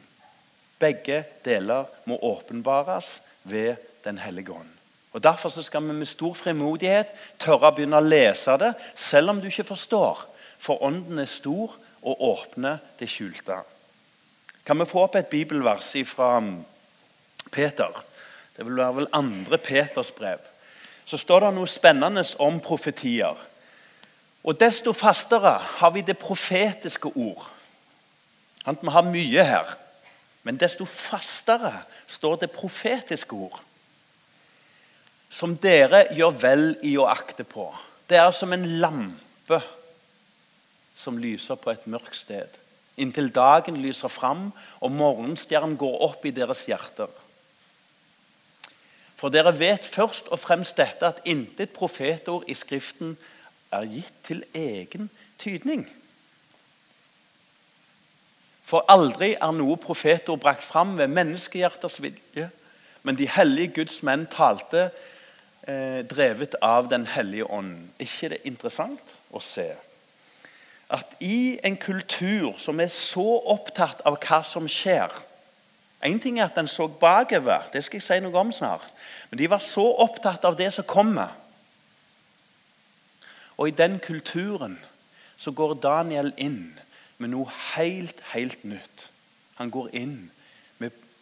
Begge 0.79 1.25
deler 1.45 1.89
må 2.07 2.15
åpenbares 2.23 3.19
ved 3.43 3.75
Den 4.03 4.17
hellige 4.17 4.53
ånd. 4.55 4.69
Og 5.11 5.23
Derfor 5.23 5.49
skal 5.49 5.83
vi 5.83 5.93
med 5.93 6.07
stor 6.07 6.33
frimodighet 6.33 7.11
tørre 7.39 7.67
å 7.67 7.75
begynne 7.75 7.99
å 7.99 8.05
lese 8.05 8.55
det, 8.61 8.69
selv 8.95 9.33
om 9.33 9.41
du 9.41 9.49
ikke 9.49 9.67
forstår. 9.67 10.21
For 10.59 10.79
Ånden 10.87 11.19
er 11.19 11.27
stor 11.27 11.75
og 11.99 12.23
åpner 12.23 12.79
det 12.99 13.09
skjulte. 13.11 13.57
Kan 14.69 14.77
vi 14.77 14.85
få 14.85 15.07
opp 15.07 15.15
et 15.17 15.31
bibelvers 15.31 15.95
fra 16.05 16.43
Peter? 17.49 18.03
Det 18.53 18.65
vil 18.67 18.75
være 18.77 18.95
vel 18.99 19.07
andre 19.17 19.57
Peters 19.57 20.11
brev. 20.13 20.43
Så 21.09 21.17
står 21.17 21.41
det 21.41 21.49
noe 21.55 21.65
spennende 21.65 22.21
om 22.37 22.59
profetier. 22.61 23.33
Og 24.45 24.59
Desto 24.61 24.93
fastere 24.93 25.55
har 25.79 25.95
vi 25.95 26.05
det 26.05 26.19
profetiske 26.21 27.09
ord. 27.15 27.49
Vi 28.61 28.93
har 28.93 29.09
mye 29.09 29.47
her. 29.49 29.73
Men 30.43 30.61
desto 30.61 30.85
fastere 30.85 31.73
står 32.07 32.35
det 32.45 32.51
profetiske 32.53 33.33
ord. 33.33 33.57
Som 35.29 35.57
dere 35.57 36.05
gjør 36.13 36.41
vel 36.45 36.65
i 36.85 36.93
å 36.93 37.09
akte 37.09 37.41
på. 37.43 37.71
Det 38.05 38.21
er 38.21 38.31
som 38.31 38.53
en 38.53 38.69
lampe 38.77 39.63
som 40.93 41.17
lyser 41.17 41.57
på 41.57 41.73
et 41.73 41.89
mørkt 41.89 42.21
sted. 42.21 42.68
Inntil 42.99 43.31
dagen 43.33 43.79
lyser 43.79 44.11
fram 44.11 44.49
og 44.79 44.91
morgenstjernen 44.91 45.77
går 45.79 45.97
opp 46.09 46.25
i 46.27 46.35
deres 46.35 46.65
hjerter. 46.67 47.09
For 49.19 49.31
dere 49.33 49.51
vet 49.59 49.87
først 49.87 50.29
og 50.31 50.39
fremst 50.39 50.77
dette 50.79 51.07
at 51.07 51.23
intet 51.27 51.73
profetord 51.75 52.45
i 52.47 52.55
Skriften 52.55 53.17
er 53.71 53.87
gitt 53.91 54.21
til 54.23 54.45
egen 54.55 55.09
tydning. 55.41 55.83
For 58.63 58.85
aldri 58.87 59.33
er 59.33 59.51
noe 59.57 59.75
profetord 59.81 60.39
brakt 60.43 60.63
fram 60.63 60.95
ved 60.99 61.11
menneskehjerters 61.11 61.99
vilje, 62.05 62.49
men 63.03 63.17
de 63.17 63.27
hellige 63.31 63.73
Guds 63.79 64.01
menn 64.05 64.27
talte 64.29 64.89
eh, 65.67 66.05
drevet 66.07 66.55
av 66.61 66.89
Den 66.91 67.07
hellige 67.07 67.49
ånd. 67.49 67.89
ikke 67.99 68.29
det 68.35 68.41
interessant 68.45 69.15
å 69.31 69.39
se 69.43 69.71
at 70.89 71.15
i 71.19 71.59
en 71.63 71.77
kultur 71.77 72.57
som 72.57 72.79
er 72.79 72.89
så 72.93 73.25
opptatt 73.45 74.01
av 74.09 74.17
hva 74.23 74.41
som 74.43 74.67
skjer 74.69 75.13
Én 75.99 76.19
ting 76.23 76.39
er 76.39 76.45
at 76.45 76.55
den 76.55 76.67
så 76.67 76.87
bakover, 76.87 77.65
det 77.73 77.83
skal 77.83 77.99
jeg 77.99 78.05
si 78.05 78.19
noe 78.23 78.39
om 78.39 78.53
snart. 78.55 78.93
Men 79.29 79.41
de 79.41 79.49
var 79.51 79.59
så 79.59 79.83
opptatt 79.99 80.45
av 80.47 80.55
det 80.55 80.69
som 80.71 80.87
kommer. 80.87 81.33
Og 83.59 83.67
i 83.67 83.75
den 83.75 83.99
kulturen 83.99 84.77
så 85.35 85.51
går 85.51 85.73
Daniel 85.83 86.31
inn 86.37 86.79
med 87.19 87.33
noe 87.33 87.51
helt, 87.75 88.23
helt 88.31 88.63
nytt. 88.63 89.09
Han 89.59 89.71
går 89.75 89.89
inn 89.91 90.31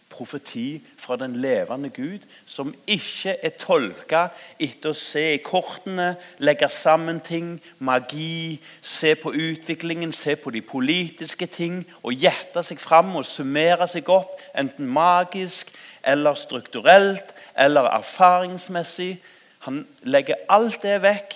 profeti 0.10 0.82
fra 0.98 1.16
den 1.16 1.36
levende 1.36 1.90
Gud, 1.90 2.20
som 2.46 2.74
ikke 2.88 3.36
er 3.44 3.56
tolka 3.60 4.28
etter 4.60 4.94
å 4.94 4.98
se 4.98 5.24
i 5.36 5.42
kortene, 5.44 6.16
legge 6.40 6.70
sammen 6.72 7.20
ting, 7.24 7.58
magi, 7.80 8.60
se 8.82 9.16
på 9.20 9.34
utviklingen, 9.36 10.14
se 10.14 10.38
på 10.40 10.54
de 10.56 10.62
politiske 10.62 11.50
ting 11.52 11.82
og 12.04 12.16
gjette 12.16 12.64
seg 12.64 12.82
fram 12.82 13.16
og 13.20 13.28
summere 13.28 13.88
seg 13.92 14.10
opp, 14.14 14.40
enten 14.58 14.88
magisk 14.88 15.74
eller 16.08 16.40
strukturelt 16.40 17.36
eller 17.56 17.92
erfaringsmessig. 17.98 19.18
Han 19.68 19.84
legger 20.08 20.48
alt 20.50 20.82
det 20.86 21.02
vekk, 21.04 21.36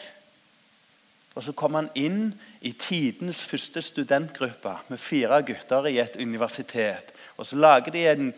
og 1.35 1.43
så 1.43 1.53
kommer 1.55 1.83
han 1.83 1.91
inn 1.95 2.33
i 2.61 2.73
tidens 2.75 3.39
første 3.47 3.81
studentgruppe 3.81 4.73
med 4.91 4.99
fire 4.99 5.39
gutter 5.47 5.87
i 5.87 5.99
et 6.03 6.17
universitet. 6.19 7.13
Og 7.37 7.45
Så 7.45 7.55
lager 7.55 7.91
de 7.91 8.07
en 8.07 8.33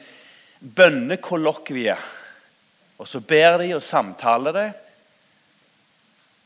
bønnekollokvie. 0.63 1.97
Og 2.97 3.09
så 3.09 3.19
ber 3.19 3.59
de 3.59 3.73
og 3.75 3.83
samtaler 3.83 4.55
det. 4.55 4.69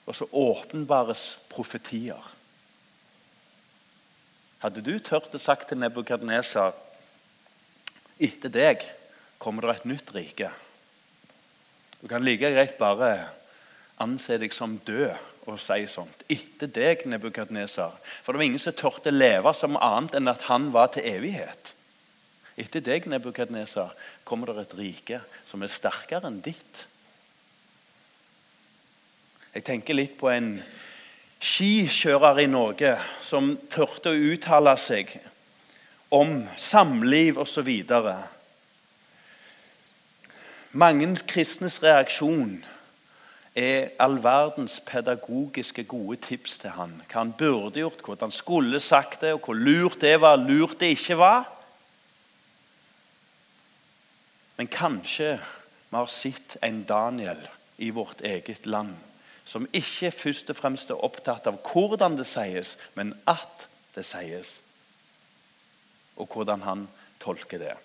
Og 0.08 0.16
så 0.16 0.26
åpenbares 0.32 1.38
profetier. 1.52 2.34
Hadde 4.64 4.82
du 4.82 4.96
tørt 5.00 5.36
å 5.36 5.42
sagt 5.42 5.70
til 5.70 5.82
Nebukadneser 5.82 6.74
etter 8.18 8.50
deg 8.50 8.82
kommer 9.38 9.68
det 9.68 9.76
et 9.76 9.90
nytt 9.92 10.14
rike. 10.16 10.50
Du 12.02 12.08
kan 12.10 12.26
like 12.26 12.50
greit 12.50 12.78
bare 12.80 13.12
anse 14.02 14.40
deg 14.42 14.54
som 14.54 14.80
død 14.86 15.14
og 15.48 15.60
si 15.62 15.86
sånt. 15.90 16.26
Etter 16.30 16.70
deg, 16.74 17.06
Nebukadneser. 17.06 17.94
For 18.24 18.34
det 18.34 18.42
var 18.42 18.48
ingen 18.48 18.62
som 18.62 18.76
turte 18.78 19.14
leve 19.14 19.54
som 19.54 19.78
annet 19.78 20.18
enn 20.18 20.34
at 20.34 20.48
han 20.50 20.72
var 20.74 20.90
til 20.94 21.06
evighet. 21.06 21.74
Etter 22.58 22.82
deg, 22.82 23.06
Nebukadneser, 23.06 23.92
kommer 24.26 24.50
det 24.50 24.66
et 24.66 24.78
rike 24.80 25.22
som 25.46 25.62
er 25.62 25.70
sterkere 25.70 26.26
enn 26.30 26.40
ditt. 26.42 26.88
Jeg 29.54 29.66
tenker 29.66 29.98
litt 29.98 30.16
på 30.18 30.30
en 30.34 30.56
skikjører 31.38 32.42
i 32.44 32.48
Norge 32.50 32.96
som 33.22 33.54
turte 33.70 34.10
å 34.14 34.24
uttale 34.34 34.74
seg 34.82 35.14
om 36.14 36.40
samliv 36.58 37.38
osv. 37.42 37.70
Mange 40.78 41.10
kristnes 41.30 41.78
reaksjon 41.84 42.58
er 43.58 43.94
all 44.02 44.18
verdens 44.22 44.80
pedagogiske 44.86 45.88
gode 45.90 46.20
tips 46.26 46.58
til 46.62 46.74
han. 46.78 47.00
Hva 47.06 47.24
han 47.24 47.34
burde 47.38 47.82
gjort, 47.82 48.02
hvordan 48.06 48.30
han 48.30 48.36
skulle 48.36 48.82
sagt 48.82 49.22
det, 49.26 49.34
og 49.34 49.46
hvor 49.46 49.58
lurt 49.58 50.02
det 50.02 50.20
var, 50.22 50.38
lurt 50.38 50.78
det 50.82 50.94
ikke 50.98 51.18
var. 51.18 51.46
Men 54.58 54.68
kanskje 54.68 55.38
vi 55.90 55.96
har 55.96 56.10
sett 56.12 56.58
en 56.62 56.84
Daniel 56.84 57.40
i 57.78 57.92
vårt 57.92 58.22
eget 58.22 58.66
land 58.66 58.96
som 59.48 59.68
ikke 59.72 60.12
først 60.12 60.50
og 60.52 60.58
fremst 60.60 60.90
er 60.92 61.04
opptatt 61.08 61.48
av 61.48 61.62
hvordan 61.64 62.18
det 62.20 62.26
sies, 62.28 62.76
men 63.00 63.14
at 63.32 63.68
det 63.96 64.04
sies. 64.06 64.58
Og 66.20 66.28
hvordan 66.34 66.66
han 66.68 66.88
tolker 67.24 67.62
det. 67.62 67.76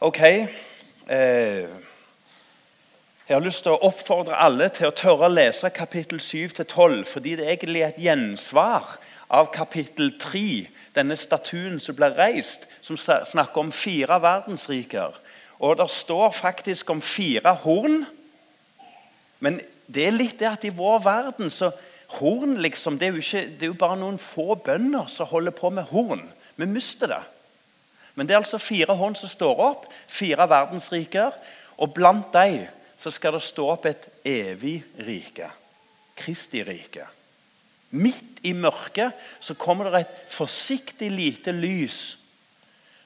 Ok. 0.00 0.20
Eh, 0.22 1.66
jeg 3.28 3.34
har 3.36 3.42
lyst 3.44 3.64
til 3.66 3.74
å 3.74 3.82
oppfordre 3.88 4.38
alle 4.38 4.70
til 4.72 4.88
å 4.88 4.94
tørre 4.94 5.26
å 5.26 5.32
lese 5.32 5.72
kapittel 5.74 6.20
7-12, 6.22 7.02
fordi 7.10 7.34
det 7.36 7.44
er 7.44 7.56
egentlig 7.56 7.82
et 7.88 7.98
gjensvar 8.06 8.94
av 9.34 9.50
kapittel 9.52 10.14
3, 10.22 10.44
denne 10.94 11.16
statuen 11.18 11.80
som 11.82 11.98
ble 11.98 12.12
reist, 12.14 12.64
som 12.80 12.96
snakker 12.96 13.60
om 13.60 13.74
fire 13.74 14.20
verdensriker. 14.22 15.18
Og 15.58 15.76
det 15.78 15.88
står 15.90 16.30
faktisk 16.36 16.90
om 16.90 17.00
fire 17.02 17.54
horn. 17.64 18.02
Men 19.42 19.60
det 19.86 20.06
er 20.06 20.16
litt 20.16 20.38
det 20.40 20.50
at 20.50 20.66
i 20.68 20.74
vår 20.74 21.02
verden 21.04 21.52
så 21.52 21.72
Horn 22.08 22.56
liksom, 22.64 22.96
det 22.96 23.04
er, 23.04 23.12
jo 23.12 23.20
ikke, 23.20 23.40
det 23.60 23.66
er 23.66 23.68
jo 23.68 23.74
bare 23.76 23.98
noen 24.00 24.16
få 24.16 24.54
bønder 24.64 25.10
som 25.12 25.28
holder 25.28 25.52
på 25.52 25.68
med 25.76 25.90
horn. 25.90 26.22
Vi 26.56 26.64
mister 26.64 27.10
det. 27.10 27.20
Men 28.16 28.26
det 28.26 28.32
er 28.34 28.40
altså 28.40 28.58
fire 28.58 28.96
horn 28.96 29.16
som 29.18 29.28
står 29.28 29.60
opp, 29.60 29.84
fire 30.08 30.46
verdensriker. 30.48 31.36
Og 31.76 31.92
blant 31.94 32.32
dem 32.32 32.64
så 32.98 33.12
skal 33.12 33.36
det 33.36 33.44
stå 33.44 33.66
opp 33.74 33.84
et 33.86 34.08
evig 34.26 34.80
rike. 35.04 35.50
Kristi 36.18 36.64
rike. 36.64 37.04
Midt 38.00 38.40
i 38.48 38.54
mørket 38.56 39.12
så 39.40 39.54
kommer 39.60 39.92
det 39.92 40.06
et 40.06 40.18
forsiktig 40.32 41.12
lite 41.12 41.52
lys 41.52 42.16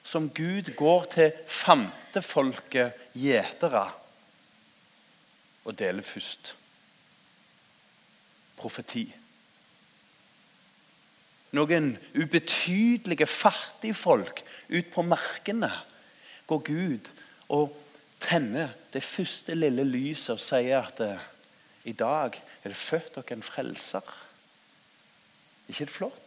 som 0.03 0.29
Gud 0.35 0.73
går 0.75 1.05
til 1.13 1.31
fantefolket 1.47 3.15
gjetere 3.15 3.85
og 5.63 5.77
deler 5.79 6.03
først 6.03 6.53
profeti. 8.59 9.05
Noen 11.53 11.93
ubetydelige 12.17 13.27
fattigfolk 13.29 14.41
ut 14.73 14.89
på 14.93 15.05
markene 15.05 15.69
går 16.49 16.63
Gud 16.65 17.11
og 17.53 17.75
tenner 18.23 18.73
det 18.93 19.03
første 19.05 19.55
lille 19.55 19.85
lyset 19.85 20.33
og 20.35 20.41
sier 20.41 20.79
at 20.81 21.01
eh, 21.03 21.29
i 21.91 21.93
dag 21.97 22.35
er 22.63 22.71
det 22.71 22.79
født 22.79 23.17
dere 23.17 23.35
en 23.35 23.43
frelser. 23.45 24.13
ikke 25.67 25.85
det 25.85 25.93
flott? 25.93 26.22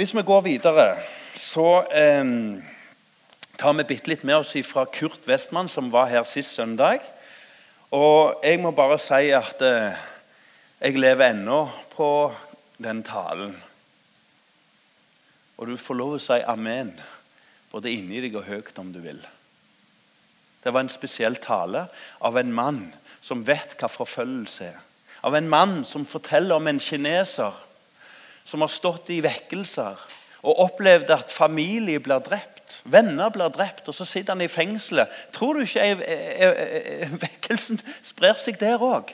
Hvis 0.00 0.14
vi 0.16 0.22
går 0.22 0.40
videre, 0.40 0.96
så 1.36 1.82
eh, 1.92 2.24
tar 3.60 3.74
vi 3.76 3.84
bitte 3.84 4.08
litt 4.08 4.22
med 4.24 4.38
oss 4.40 4.54
fra 4.64 4.86
Kurt 4.88 5.28
Westman, 5.28 5.68
som 5.68 5.90
var 5.92 6.08
her 6.08 6.24
sist 6.24 6.56
søndag. 6.56 7.04
Og 7.92 8.40
jeg 8.40 8.62
må 8.64 8.72
bare 8.72 8.96
si 8.96 9.28
at 9.36 9.60
eh, 9.60 10.00
jeg 10.80 10.96
lever 10.96 11.34
ennå 11.34 11.58
på 11.92 12.08
den 12.80 13.04
talen. 13.04 13.52
Og 15.60 15.68
du 15.68 15.76
får 15.76 16.00
lov 16.00 16.16
å 16.16 16.24
si 16.30 16.40
amen, 16.48 16.96
både 17.68 17.92
inni 17.92 18.24
deg 18.24 18.40
og 18.40 18.48
høyt 18.48 18.80
om 18.80 18.96
du 18.96 19.02
vil. 19.04 19.20
Det 20.64 20.72
var 20.72 20.86
en 20.86 20.96
spesiell 20.96 21.36
tale 21.44 21.90
av 22.24 22.40
en 22.40 22.56
mann 22.56 22.86
som 23.20 23.44
vet 23.44 23.76
hva 23.76 23.92
forfølgelse 24.00 24.72
er. 24.72 24.80
Av 25.28 25.36
en 25.36 25.52
mann 25.52 25.82
som 25.84 26.08
forteller 26.08 26.56
om 26.56 26.72
en 26.72 26.80
kineser 26.80 27.66
som 28.44 28.64
har 28.64 28.72
stått 28.72 29.10
i 29.14 29.20
vekkelser 29.24 30.08
og 30.40 30.62
opplevd 30.64 31.12
at 31.12 31.32
familie 31.34 32.00
blir 32.00 32.22
drept 32.24 32.60
Venner 32.84 33.30
blir 33.32 33.50
drept, 33.52 33.88
og 33.88 33.94
så 33.94 34.06
sitter 34.06 34.34
han 34.34 34.44
i 34.44 34.50
fengselet. 34.50 35.10
Tror 35.34 35.58
du 35.58 35.64
ikke 35.64 37.16
vekkelsen 37.24 37.80
sprer 38.06 38.38
seg 38.40 38.58
der 38.60 38.82
òg? 38.82 39.12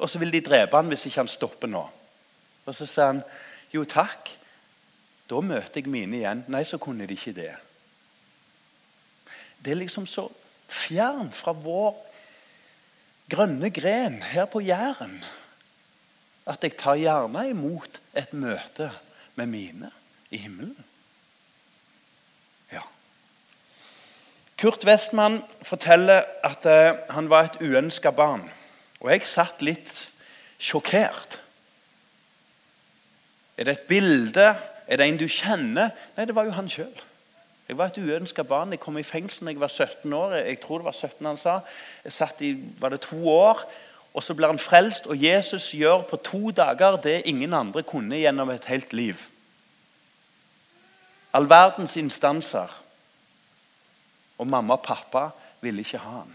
Og 0.00 0.08
så 0.08 0.20
vil 0.22 0.32
de 0.32 0.42
drepe 0.44 0.78
han 0.78 0.88
hvis 0.90 1.06
ikke 1.08 1.22
han 1.22 1.30
stopper 1.30 1.70
nå. 1.70 1.82
Og 2.64 2.76
så 2.76 2.86
sier 2.88 3.12
han 3.12 3.24
jo 3.74 3.84
takk. 3.88 4.32
Da 5.30 5.42
møter 5.44 5.82
jeg 5.82 5.90
mine 5.92 6.22
igjen. 6.22 6.44
Nei, 6.50 6.64
så 6.66 6.80
kunne 6.82 7.06
de 7.06 7.16
ikke 7.18 7.36
det. 7.36 7.52
Det 9.60 9.74
er 9.74 9.82
liksom 9.82 10.06
så 10.08 10.24
fjernt 10.70 11.36
fra 11.36 11.52
vår 11.52 11.92
grønne 13.30 13.70
gren 13.74 14.18
her 14.32 14.48
på 14.50 14.62
Jæren 14.64 15.20
at 16.46 16.64
jeg 16.64 16.76
tar 16.80 16.98
gjerne 17.00 17.48
imot 17.50 18.00
et 18.16 18.32
møte 18.32 18.90
med 19.36 19.50
mine 19.50 19.90
i 20.30 20.40
himmelen. 20.40 20.76
Ja. 22.72 22.82
Kurt 24.60 24.86
Westman 24.86 25.42
forteller 25.62 26.24
at 26.46 26.66
uh, 26.66 26.98
han 27.14 27.30
var 27.30 27.50
et 27.50 27.60
uønska 27.60 28.10
barn. 28.10 28.46
Og 29.00 29.12
jeg 29.12 29.28
satt 29.28 29.62
litt 29.64 29.92
sjokkert. 30.60 31.38
Er 33.56 33.68
det 33.68 33.78
et 33.78 33.88
bilde? 33.88 34.50
Er 34.88 35.00
det 35.00 35.06
en 35.06 35.20
du 35.20 35.28
kjenner? 35.28 35.94
Nei, 36.16 36.26
det 36.28 36.36
var 36.36 36.48
jo 36.48 36.56
han 36.56 36.68
sjøl. 36.72 36.92
Jeg 37.70 37.78
var 37.78 37.92
et 37.92 38.00
uønska 38.02 38.42
barn. 38.42 38.72
Jeg 38.74 38.82
kom 38.82 38.96
i 38.98 39.06
fengsel 39.06 39.46
da 39.46 39.52
jeg 39.52 39.60
var 39.62 39.70
17 39.70 40.12
år. 40.16 40.32
Jeg 40.40 40.58
tror 40.62 40.80
det 40.80 40.88
var 40.88 40.96
17 40.96 41.28
han 41.28 41.38
sa. 41.38 41.60
Jeg 42.04 42.16
satt 42.16 42.40
i 42.42 42.54
var 42.80 42.90
det 42.90 43.04
to 43.04 43.20
år, 43.30 43.62
og 44.14 44.22
så 44.22 44.34
blir 44.34 44.50
han 44.50 44.58
frelst. 44.58 45.06
Og 45.06 45.22
Jesus 45.22 45.70
gjør 45.70 46.02
på 46.10 46.16
to 46.16 46.50
dager 46.50 46.96
det 46.96 47.22
ingen 47.24 47.54
andre 47.54 47.82
kunne 47.82 48.18
gjennom 48.18 48.50
et 48.50 48.64
helt 48.64 48.92
liv. 48.92 49.16
All 51.32 51.46
verdens 51.50 51.96
instanser 51.96 52.72
og 54.38 54.46
mamma 54.46 54.74
og 54.74 54.82
pappa 54.82 55.28
ville 55.60 55.84
ikke 55.84 56.02
ha 56.02 56.10
han. 56.10 56.34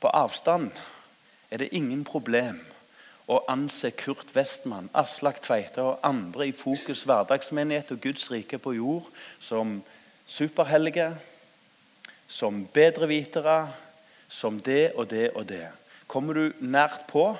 På 0.00 0.08
avstand 0.08 0.70
er 1.50 1.58
det 1.58 1.72
ingen 1.72 2.04
problem 2.04 2.60
å 3.28 3.42
anse 3.50 3.90
Kurt 3.90 4.30
Westman, 4.36 4.88
Aslak 4.96 5.42
Tveite 5.44 5.82
og 5.84 5.98
andre 6.06 6.46
i 6.48 6.54
Fokus 6.56 7.02
hverdagsmenighet 7.04 7.90
og 7.92 8.00
Guds 8.00 8.30
rike 8.30 8.58
på 8.58 8.72
jord 8.78 9.10
som 9.40 9.82
superhellige, 10.26 11.10
som 12.28 12.62
bedrevitere, 12.72 13.58
som 14.28 14.60
det 14.60 14.92
og 14.94 15.08
det 15.10 15.30
og 15.34 15.48
det. 15.48 15.66
Kommer 16.06 16.34
du 16.34 16.52
nært 16.60 17.06
på, 17.08 17.32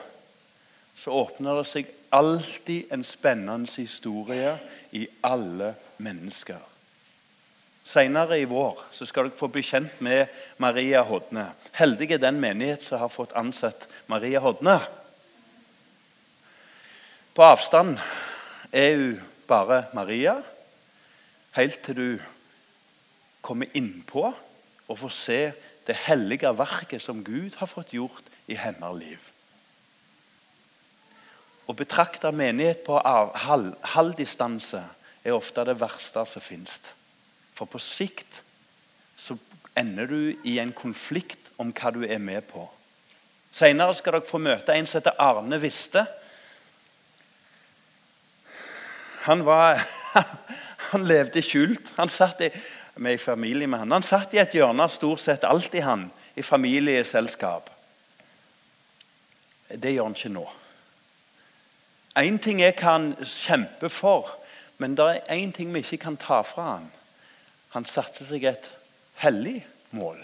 så 0.97 1.15
åpner 1.15 1.61
det 1.61 1.69
seg 1.71 1.93
alltid 2.11 2.93
en 2.93 3.05
spennende 3.05 3.71
historie 3.77 4.57
i 4.97 5.07
alle 5.25 5.75
mennesker. 6.03 6.61
Senere 7.89 8.37
i 8.41 8.49
vår 8.49 8.83
så 8.93 9.07
skal 9.09 9.29
dere 9.29 9.39
få 9.39 9.49
bli 9.53 9.63
kjent 9.65 10.01
med 10.05 10.29
Maria 10.61 11.01
Hodne. 11.09 11.47
Heldig 11.79 12.11
er 12.13 12.21
den 12.21 12.41
menighet 12.41 12.85
som 12.85 13.01
har 13.01 13.13
fått 13.13 13.33
ansett 13.39 13.87
Maria 14.13 14.43
Hodne. 14.45 14.77
På 17.33 17.47
avstand 17.47 17.97
er 18.73 18.97
hun 18.97 19.21
bare 19.49 19.87
Maria, 19.97 20.35
helt 21.57 21.81
til 21.87 21.97
du 21.97 22.11
kommer 23.41 23.73
innpå 23.79 24.27
og 24.89 24.99
får 24.99 25.15
se 25.15 25.41
det 25.89 25.97
hellige 26.05 26.53
verket 26.59 27.03
som 27.03 27.25
Gud 27.25 27.57
har 27.57 27.71
fått 27.71 27.95
gjort 27.97 28.27
i 28.47 28.57
hennes 28.61 28.99
liv. 29.01 29.31
Å 31.69 31.77
betrakte 31.77 32.33
menighet 32.33 32.85
på 32.87 33.01
halvdistanse 33.01 34.83
er 35.25 35.37
ofte 35.37 35.65
det 35.69 35.77
verste 35.81 36.25
som 36.29 36.45
finnes. 36.45 36.93
For 37.57 37.69
på 37.69 37.81
sikt 37.83 38.43
så 39.19 39.37
ender 39.77 40.09
du 40.09 40.21
i 40.45 40.59
en 40.63 40.73
konflikt 40.73 41.53
om 41.59 41.73
hva 41.75 41.93
du 41.93 42.05
er 42.07 42.21
med 42.23 42.47
på. 42.49 42.65
Senere 43.53 43.97
skal 43.97 44.19
dere 44.19 44.29
få 44.29 44.41
møte 44.41 44.75
en 44.77 44.87
som 44.87 45.01
heter 45.01 45.19
Arne 45.21 45.59
Viste. 45.61 46.05
Han, 49.27 49.45
var, 49.45 49.83
han 50.93 51.07
levde 51.09 51.43
skjult. 51.45 51.93
Han 51.99 52.13
satt 52.13 52.45
i, 52.47 52.53
med 52.99 53.15
i 53.15 53.23
familie 53.23 53.67
med 53.67 53.79
han. 53.79 53.93
Han 53.93 54.07
satt 54.07 54.35
i 54.35 54.41
et 54.43 54.55
hjørne 54.55 54.89
stort 54.91 55.23
sett 55.23 55.47
alltid 55.47 55.83
han, 55.87 56.09
i 56.35 56.43
familieselskap. 56.43 57.71
Det 59.69 59.93
gjør 59.93 60.09
han 60.09 60.17
ikke 60.17 60.33
nå. 60.35 60.47
Én 62.19 62.39
ting 62.43 62.63
jeg 62.63 62.75
kan 62.79 63.13
kjempe 63.23 63.91
for, 63.93 64.31
men 64.79 64.97
det 64.99 65.07
er 65.07 65.37
én 65.39 65.53
ting 65.55 65.71
vi 65.75 65.85
ikke 65.85 66.05
kan 66.09 66.17
ta 66.19 66.41
fra 66.43 66.73
han. 66.79 66.91
Han 67.77 67.87
satte 67.87 68.25
seg 68.27 68.47
et 68.49 68.73
hellig 69.23 69.61
mål. 69.91 70.19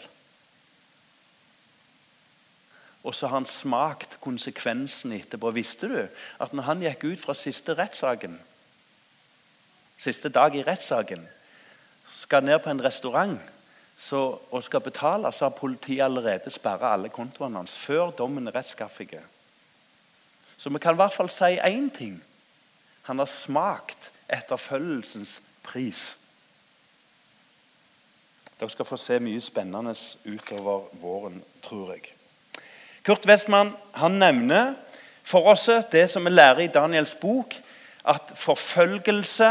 Og 3.05 3.15
så 3.15 3.29
har 3.29 3.37
han 3.37 3.47
smakt 3.47 4.17
konsekvensen 4.25 5.13
etterpå. 5.13 5.53
Visste 5.53 5.91
du 5.91 5.99
at 6.41 6.55
når 6.57 6.69
han 6.71 6.83
gikk 6.83 7.05
ut 7.05 7.21
fra 7.21 7.37
siste 7.37 7.77
rettssaken, 7.77 8.39
siste 10.01 10.33
dag 10.33 10.57
i 10.57 10.65
rettssaken, 10.65 11.27
skal 12.15 12.45
ned 12.45 12.59
på 12.63 12.71
en 12.71 12.85
restaurant 12.85 13.41
så, 13.99 14.39
og 14.51 14.65
skal 14.65 14.81
betale, 14.81 15.33
så 15.33 15.45
har 15.45 15.59
politiet 15.59 16.05
allerede 16.05 16.51
sperra 16.51 16.93
alle 16.93 17.09
kontoene 17.09 17.63
hans 17.63 17.77
før 17.79 18.11
dommen 18.11 18.49
er 18.49 18.55
rettskaffig. 18.55 19.19
Så 20.57 20.71
vi 20.71 20.79
kan 20.79 20.95
i 20.95 21.01
hvert 21.03 21.15
fall 21.15 21.31
si 21.31 21.57
én 21.59 21.91
ting. 21.95 22.19
Han 23.03 23.19
har 23.19 23.31
smakt 23.31 24.13
etterfølgelsens 24.29 25.41
pris. 25.63 26.17
Dere 28.61 28.71
skal 28.71 28.87
få 28.87 28.97
se 28.97 29.19
mye 29.21 29.41
spennende 29.43 29.95
utover 30.25 30.87
våren, 31.03 31.43
tror 31.63 31.93
jeg. 31.93 32.15
Kurt 33.05 33.27
Westman 33.29 33.75
han 33.95 34.19
nevner 34.19 34.75
for 35.25 35.51
oss 35.53 35.67
det 35.93 36.07
som 36.11 36.25
vi 36.25 36.31
lærer 36.31 36.65
i 36.65 36.73
Daniels 36.73 37.15
bok, 37.21 37.55
at 38.05 38.33
forfølgelse 38.37 39.51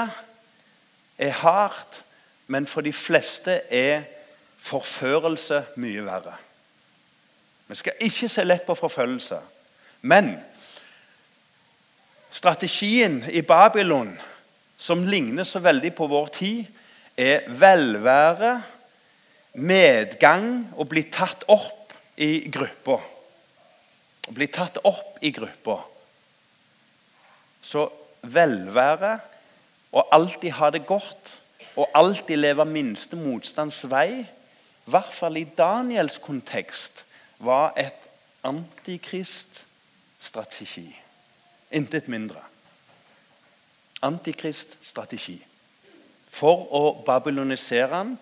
er 1.17 1.31
hardt, 1.43 2.03
men 2.47 2.67
for 2.67 2.81
de 2.81 2.93
fleste 2.93 3.61
er 3.71 4.03
forførelse 4.63 5.63
mye 5.81 6.03
verre. 6.05 6.35
Vi 7.67 7.75
skal 7.79 8.05
ikke 8.05 8.29
se 8.29 8.43
lett 8.43 8.65
på 8.67 8.75
forfølgelse. 8.75 9.39
Men 10.01 10.35
strategien 12.31 13.23
i 13.31 13.41
Babylon, 13.41 14.13
som 14.77 15.03
ligner 15.07 15.47
så 15.47 15.61
veldig 15.63 15.93
på 15.95 16.07
vår 16.11 16.31
tid, 16.35 16.65
er 17.17 17.47
velvære, 17.47 18.53
medgang 19.53 20.47
og 20.75 20.89
bli 20.89 21.05
tatt 21.13 21.45
opp 21.47 21.93
i 22.17 22.49
gruppa. 22.51 22.97
Bli 24.33 24.47
tatt 24.47 24.79
opp 24.83 25.19
i 25.21 25.31
gruppa. 25.31 25.77
Så 27.63 27.85
velvære 28.23 29.13
og 29.93 30.09
alltid 30.11 30.55
ha 30.57 30.69
det 30.73 30.85
godt 30.89 31.37
og 31.75 31.89
alltid 31.93 32.37
leve 32.37 32.65
minste 32.65 33.15
motstands 33.15 33.89
vei, 33.89 34.25
i 34.83 34.91
hvert 34.91 35.13
fall 35.13 35.37
i 35.39 35.47
Daniels 35.57 36.17
kontekst, 36.21 37.05
var 37.39 37.73
et 37.79 38.09
antikriststrategi. 38.43 40.99
Intet 41.71 42.07
mindre. 42.07 42.39
Antikriststrategi. 44.03 45.45
For 46.33 46.67
å 46.75 47.03
babylonisere 47.05 47.95
han 47.95 48.17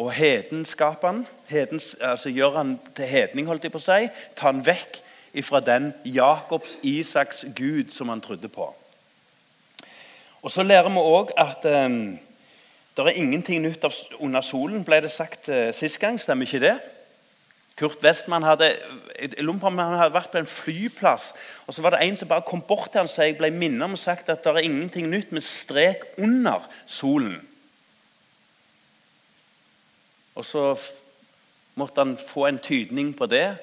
og 0.00 0.12
hedenskape 0.16 1.06
han, 1.06 1.26
hedens, 1.50 1.96
altså 2.00 2.30
gjøre 2.32 2.56
han 2.56 2.80
til 2.96 3.06
hedning, 3.06 3.46
holdt 3.46 3.64
jeg 3.66 3.72
på 3.74 3.80
å 3.80 3.84
si, 3.84 4.08
ta 4.36 4.42
han 4.48 4.66
vekk 4.66 4.92
fra 5.46 5.60
den 5.62 5.92
Jakobs, 6.04 6.78
Isaks 6.82 7.44
Gud 7.56 7.90
som 7.94 8.08
han 8.08 8.20
trodde 8.20 8.48
på. 8.48 8.74
Og 10.42 10.50
Så 10.50 10.62
lærer 10.62 10.88
vi 10.88 10.98
òg 10.98 11.30
at 11.36 11.64
um, 11.68 12.18
det 12.96 13.04
er 13.06 13.20
ingenting 13.20 13.62
nytt 13.62 13.84
under 14.18 14.40
solen, 14.44 14.84
ble 14.84 15.00
det 15.04 15.12
sagt 15.14 15.48
uh, 15.48 15.70
sist 15.72 16.00
gang. 16.02 16.18
Stemmer 16.20 16.48
ikke 16.48 16.62
det? 16.64 16.74
Kurt 17.80 18.02
Westman 18.04 18.44
hadde, 18.44 18.74
hadde 19.16 20.12
vært 20.12 20.32
på 20.34 20.40
en 20.42 20.48
flyplass. 20.48 21.30
og 21.66 21.74
Så 21.74 21.82
var 21.82 21.94
det 21.94 22.02
en 22.04 22.18
som 22.18 22.28
bare 22.28 22.44
kom 22.44 22.60
bort 22.60 22.90
til 22.92 23.00
han, 23.00 23.08
så 23.08 23.24
jeg 23.24 23.38
ble 23.38 23.48
minnet 23.54 23.86
om 23.86 23.96
og 23.96 24.02
sagt 24.02 24.28
at 24.28 24.44
det 24.44 24.52
er 24.52 24.66
ingenting 24.66 25.08
nytt 25.08 25.32
med 25.32 25.46
strek 25.46 26.04
under 26.18 26.66
solen. 26.86 27.38
Og 30.34 30.44
Så 30.44 30.76
måtte 31.74 32.04
han 32.04 32.18
få 32.18 32.46
en 32.46 32.58
tydning 32.58 33.14
på 33.16 33.26
det. 33.26 33.56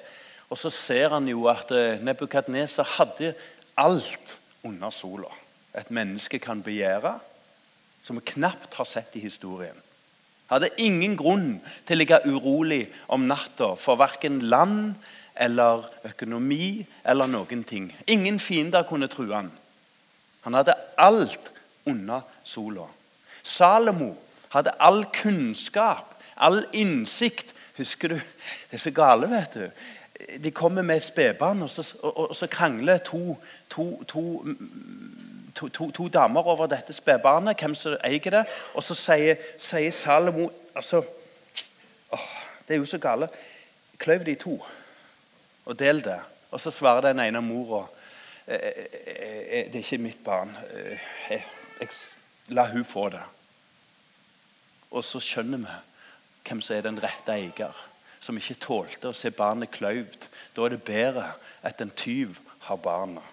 Og 0.50 0.58
så 0.58 0.72
ser 0.74 1.12
han 1.12 1.28
jo 1.28 1.46
at 1.52 1.72
eh, 1.76 2.00
Nebukadneser 2.02 2.88
hadde 2.98 3.34
alt 3.78 4.38
under 4.64 4.90
sola. 4.90 5.30
Et 5.78 5.92
menneske 5.92 6.40
kan 6.40 6.64
begjære, 6.64 7.18
som 8.08 8.16
vi 8.16 8.32
knapt 8.32 8.74
har 8.80 8.88
sett 8.88 9.16
i 9.20 9.20
historien. 9.20 9.76
Hadde 10.48 10.72
ingen 10.80 11.18
grunn 11.20 11.58
til 11.84 11.98
å 11.98 12.00
ligge 12.00 12.22
urolig 12.24 12.86
om 13.12 13.26
natta 13.28 13.74
for 13.76 14.00
verken 14.00 14.40
land 14.48 14.94
eller 15.36 15.84
økonomi 16.08 16.86
eller 17.04 17.28
noen 17.28 17.66
ting. 17.68 17.90
Ingen 18.08 18.40
fiender 18.40 18.88
kunne 18.88 19.12
true 19.12 19.36
han. 19.36 19.52
Han 20.48 20.56
hadde 20.56 20.78
alt 20.96 21.52
under 21.88 22.24
sola. 22.48 22.88
Salomo 23.44 24.14
hadde 24.56 24.72
all 24.80 25.04
kunnskap, 25.12 26.16
all 26.40 26.64
innsikt. 26.72 27.52
Husker 27.76 28.16
du? 28.16 28.18
Det 28.72 28.80
er 28.80 28.86
så 28.88 28.96
gale, 28.96 29.28
vet 29.30 29.60
du 29.60 29.68
de 30.44 30.52
kommer 30.52 30.82
med 30.82 30.98
et 30.98 31.04
spedbarn, 31.04 31.62
og, 31.62 31.70
og, 32.02 32.18
og, 32.18 32.36
så 32.36 32.48
krangler 32.48 32.98
to, 32.98 33.38
to, 33.70 34.04
to, 34.08 34.46
to, 35.58 36.08
damer 36.14 36.48
over 36.48 36.70
dette 36.72 36.94
spedbarnet, 36.94 37.60
hvem 37.60 37.76
som 37.76 37.98
eier 38.06 38.34
det. 38.40 38.44
Og 38.74 38.84
så 38.84 38.96
sier, 38.98 39.42
sier 39.58 39.92
Salomo 39.92 40.50
altså, 40.76 41.04
åh, 42.12 42.30
Det 42.68 42.76
er 42.76 42.80
jo 42.82 42.86
så 42.86 42.98
gale. 42.98 43.30
Kløyv 43.98 44.26
de 44.26 44.32
i 44.32 44.40
to 44.40 44.60
og 45.66 45.80
del 45.80 46.04
det. 46.04 46.20
Og 46.52 46.62
så 46.62 46.72
svarer 46.72 47.02
den 47.10 47.20
ene 47.20 47.42
mora 47.42 47.86
eh, 48.48 48.56
eh, 48.56 48.86
eh, 49.08 49.66
det 49.72 49.76
er 49.76 49.84
ikke 49.84 49.98
mitt 49.98 50.24
barn. 50.24 50.56
Jeg, 51.30 51.44
jeg, 51.80 51.90
la 52.48 52.68
hun 52.72 52.86
få 52.86 53.10
det. 53.10 53.24
Og 54.92 55.04
så 55.04 55.20
skjønner 55.20 55.64
vi 55.64 55.78
hvem 56.48 56.62
som 56.64 56.78
er 56.78 56.86
den 56.86 57.02
rette 57.04 57.34
eier 57.34 57.76
som 58.24 58.38
ikke 58.40 58.60
tålte 58.64 59.12
å 59.12 59.16
se 59.16 59.32
barnet 59.36 59.72
kløyvd. 59.76 60.28
Da 60.56 60.66
er 60.66 60.76
det 60.76 60.84
bedre 60.88 61.28
at 61.68 61.82
en 61.84 61.92
tyv 61.92 62.40
har 62.68 62.80
barna. 62.84 63.24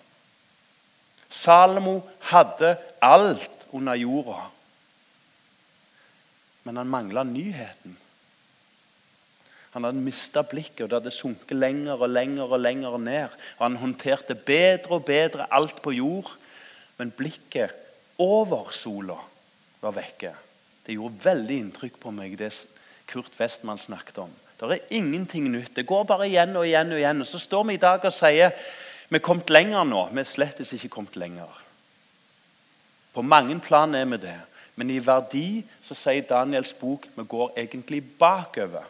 Salomo 1.35 1.99
hadde 2.31 2.77
alt 3.03 3.67
under 3.75 3.99
jorda, 3.99 4.47
men 6.65 6.79
han 6.81 6.89
mangla 6.89 7.25
nyheten. 7.29 7.97
Han 9.75 9.85
hadde 9.85 10.05
mista 10.07 10.45
blikket, 10.47 10.85
og 10.85 10.91
det 10.93 11.01
hadde 11.01 11.13
sunket 11.13 11.57
lenger 11.59 11.99
og 11.99 12.13
lenger 12.13 12.47
og 12.47 12.61
lenger 12.63 12.99
ned. 13.03 13.33
Og 13.59 13.65
Han 13.67 13.81
håndterte 13.83 14.37
bedre 14.39 15.01
og 15.01 15.05
bedre 15.05 15.49
alt 15.51 15.83
på 15.83 15.91
jord, 15.91 16.31
men 16.97 17.11
blikket 17.11 17.75
over 18.23 18.71
sola 18.71 19.19
var 19.83 19.97
vekke. 19.97 20.31
Det 20.87 20.95
gjorde 20.95 21.25
veldig 21.25 21.59
inntrykk 21.59 21.99
på 21.99 22.15
meg, 22.15 22.39
det 22.39 22.53
Kurt 23.11 23.35
Westman 23.41 23.79
snakket 23.79 24.23
om. 24.23 24.31
Det 24.61 24.71
er 24.71 24.95
ingenting 24.97 25.51
nytt. 25.51 25.75
Det 25.77 25.87
går 25.87 26.05
bare 26.09 26.29
igjen 26.29 26.57
og 26.57 26.67
igjen. 26.67 26.93
Og 26.93 26.99
igjen. 26.99 27.21
Og 27.21 27.27
så 27.27 27.39
står 27.43 27.65
vi 27.69 27.75
i 27.75 27.83
dag 27.83 28.05
og 28.05 28.15
sier 28.15 28.55
vi 29.15 29.21
er 29.21 29.23
kommet 29.23 29.51
lenger 29.55 29.85
nå. 29.87 30.09
Vi 30.11 30.19
er 30.19 30.27
slett 30.27 30.59
ikke 30.65 30.89
kommet 30.91 31.15
lenger. 31.15 31.61
På 33.15 33.23
mange 33.23 33.61
plan 33.63 33.95
er 33.95 34.09
vi 34.11 34.19
det. 34.25 34.41
Men 34.75 34.91
i 34.91 34.99
verdi 34.99 35.63
så 35.87 35.95
sier 35.95 36.27
Daniels 36.27 36.73
bok 36.75 37.07
vi 37.15 37.23
går 37.23 37.53
egentlig 37.63 38.01
bakover. 38.19 38.89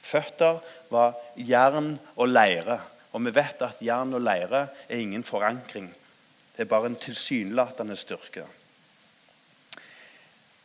Føtter 0.00 0.62
var 0.88 1.12
jern 1.36 1.98
og 2.16 2.32
leire. 2.32 2.78
Og 3.12 3.20
vi 3.26 3.34
vet 3.36 3.60
at 3.68 3.84
jern 3.84 4.16
og 4.16 4.24
leire 4.24 4.62
er 4.88 4.96
ingen 4.96 5.24
forankring. 5.24 5.92
Det 6.56 6.64
er 6.64 6.70
bare 6.72 6.88
en 6.88 6.96
tilsynelatende 6.96 8.00
styrke. 8.00 8.46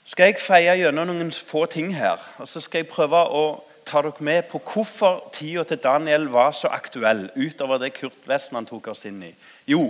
Skal 0.07 0.31
jeg 0.31 0.39
feie 0.39 0.79
gjennom 0.79 1.11
noen 1.11 1.35
få 1.35 1.65
ting 1.67 1.91
her, 1.99 2.23
og 2.39 2.47
så 2.47 2.63
skal 2.63 2.85
jeg 2.85 2.93
prøve 2.95 3.27
å 3.27 3.43
ta 3.89 4.03
dere 4.05 4.23
med 4.25 4.43
på 4.51 4.61
hvorfor 4.61 5.29
tida 5.33 5.63
til 5.65 5.81
Daniel 5.81 6.29
var 6.29 6.51
så 6.53 6.69
aktuell, 6.73 7.29
utover 7.35 7.81
det 7.81 7.95
Kurt 7.97 8.27
Westman 8.29 8.67
tok 8.69 8.91
oss 8.93 9.07
inn 9.09 9.23
i. 9.25 9.31
Jo, 9.67 9.89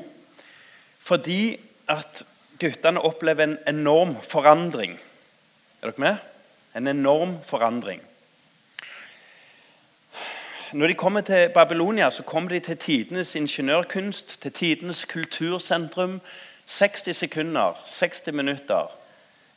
fordi 0.99 1.57
at 1.89 2.23
guttene 2.59 3.01
opplever 3.03 3.43
en 3.43 3.57
enorm 3.67 4.15
forandring. 4.23 4.95
Er 5.81 5.91
dere 5.91 6.05
med? 6.05 6.21
En 6.75 6.87
enorm 6.87 7.39
forandring. 7.43 8.01
Når 10.73 10.87
de 10.87 10.93
kommer 10.93 11.21
til 11.21 11.49
Babylonia, 11.49 12.09
så 12.09 12.23
kommer 12.23 12.49
de 12.49 12.59
til 12.59 12.77
tidenes 12.77 13.35
ingeniørkunst, 13.35 14.41
til 14.41 14.51
tidenes 14.51 15.05
kultursentrum. 15.05 16.21
60 16.67 17.17
sekunder, 17.17 17.73
60 17.87 18.31
minutter, 18.33 18.91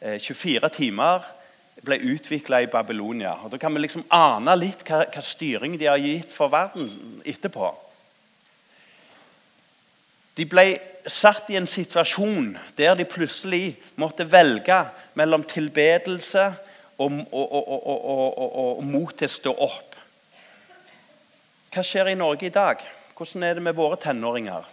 24 0.00 0.64
eh, 0.64 0.70
timer 0.70 1.20
ble 1.80 1.98
utvikla 2.12 2.60
i 2.62 2.70
Babylonia. 2.70 3.36
Og 3.44 3.50
Da 3.50 3.58
kan 3.58 3.74
vi 3.74 3.80
liksom 3.80 4.04
ane 4.10 4.54
litt 4.56 4.84
hva, 4.86 5.04
hva 5.08 5.22
styring 5.24 5.78
de 5.78 5.88
har 5.88 6.02
gitt 6.02 6.32
for 6.32 6.52
verden 6.52 6.90
etterpå. 7.24 7.72
De 10.36 10.46
ble 10.48 10.66
satt 11.06 11.50
i 11.50 11.56
en 11.58 11.66
situasjon 11.66 12.52
der 12.76 12.94
de 12.96 13.04
plutselig 13.08 13.76
måtte 14.00 14.24
velge 14.28 14.78
mellom 15.18 15.42
tilbedelse 15.44 16.44
og, 17.02 17.18
og, 17.32 17.56
og, 17.58 18.78
og 18.78 18.84
mot 18.86 19.12
til 19.16 19.28
å 19.28 19.34
stå 19.34 19.54
opp. 19.66 19.98
Hva 21.72 21.84
skjer 21.84 22.12
i 22.12 22.18
Norge 22.18 22.46
i 22.46 22.54
dag? 22.54 22.80
Hvordan 23.16 23.44
er 23.48 23.58
det 23.58 23.64
med 23.64 23.76
våre 23.76 23.96
tenåringer? 24.00 24.64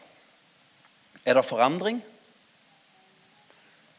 Er 1.26 1.38
det 1.38 1.46
forandring? 1.48 2.00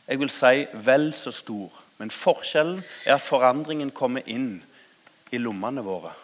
Jeg 0.08 0.18
vil 0.20 0.32
si 0.32 0.66
vel 0.86 1.12
så 1.14 1.32
stor. 1.34 1.70
Men 2.00 2.10
forskjellen 2.10 2.80
er 3.04 3.18
at 3.18 3.24
forandringen 3.26 3.90
kommer 3.92 4.24
inn 4.24 4.62
i 5.30 5.38
lommene 5.38 5.84
våre. 5.84 6.14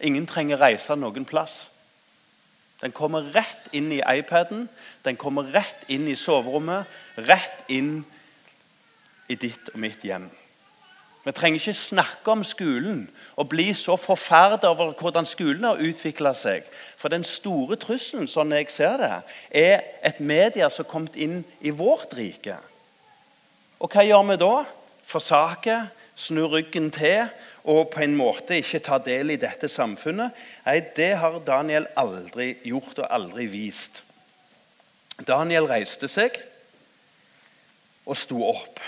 Ingen 0.00 0.26
trenger 0.26 0.62
reise 0.62 0.96
noen 0.96 1.26
plass. 1.28 1.66
Den 2.80 2.94
kommer 2.96 3.26
rett 3.34 3.68
inn 3.74 3.90
i 3.92 4.00
iPaden, 4.00 4.68
den 5.04 5.18
kommer 5.20 5.50
rett 5.52 5.84
inn 5.92 6.06
i 6.08 6.16
soverommet, 6.16 6.86
rett 7.26 7.66
inn 7.68 8.04
i 9.28 9.36
ditt 9.36 9.74
og 9.74 9.82
mitt 9.82 10.06
hjem. 10.06 10.30
Vi 11.26 11.34
trenger 11.36 11.60
ikke 11.60 11.74
snakke 11.76 12.32
om 12.32 12.46
skolen 12.46 13.02
og 13.36 13.50
bli 13.50 13.66
så 13.76 13.98
forferdet 14.00 14.64
over 14.64 14.94
hvordan 14.96 15.26
skolen 15.28 15.66
har 15.68 15.82
utvikla 15.84 16.32
seg. 16.32 16.64
For 16.96 17.12
den 17.12 17.26
store 17.28 17.76
trusselen, 17.76 18.30
sånn 18.30 18.54
jeg 18.56 18.70
ser 18.72 18.96
det, 19.02 19.12
er 19.50 19.82
et 20.06 20.22
media 20.24 20.70
som 20.70 20.86
har 20.86 20.92
kommet 20.94 21.18
inn 21.20 21.42
i 21.60 21.74
vårt 21.74 22.16
rike. 22.16 22.56
Og 23.82 23.92
hva 23.92 24.06
gjør 24.06 24.24
vi 24.30 24.38
da? 24.40 24.54
Forsaker, 25.08 25.88
snur 26.18 26.52
ryggen 26.52 26.90
til 26.92 27.28
og 27.68 27.90
på 27.92 28.02
en 28.04 28.16
måte 28.16 28.58
ikke 28.58 28.80
ta 28.84 28.98
del 29.02 29.34
i 29.34 29.40
dette 29.40 29.68
samfunnet. 29.70 30.36
Nei, 30.66 30.78
det 30.96 31.10
har 31.20 31.40
Daniel 31.46 31.88
aldri 32.00 32.54
gjort 32.66 33.02
og 33.02 33.10
aldri 33.12 33.48
vist. 33.52 34.02
Daniel 35.18 35.68
reiste 35.68 36.08
seg 36.10 36.36
og 38.08 38.16
sto 38.16 38.40
opp 38.46 38.80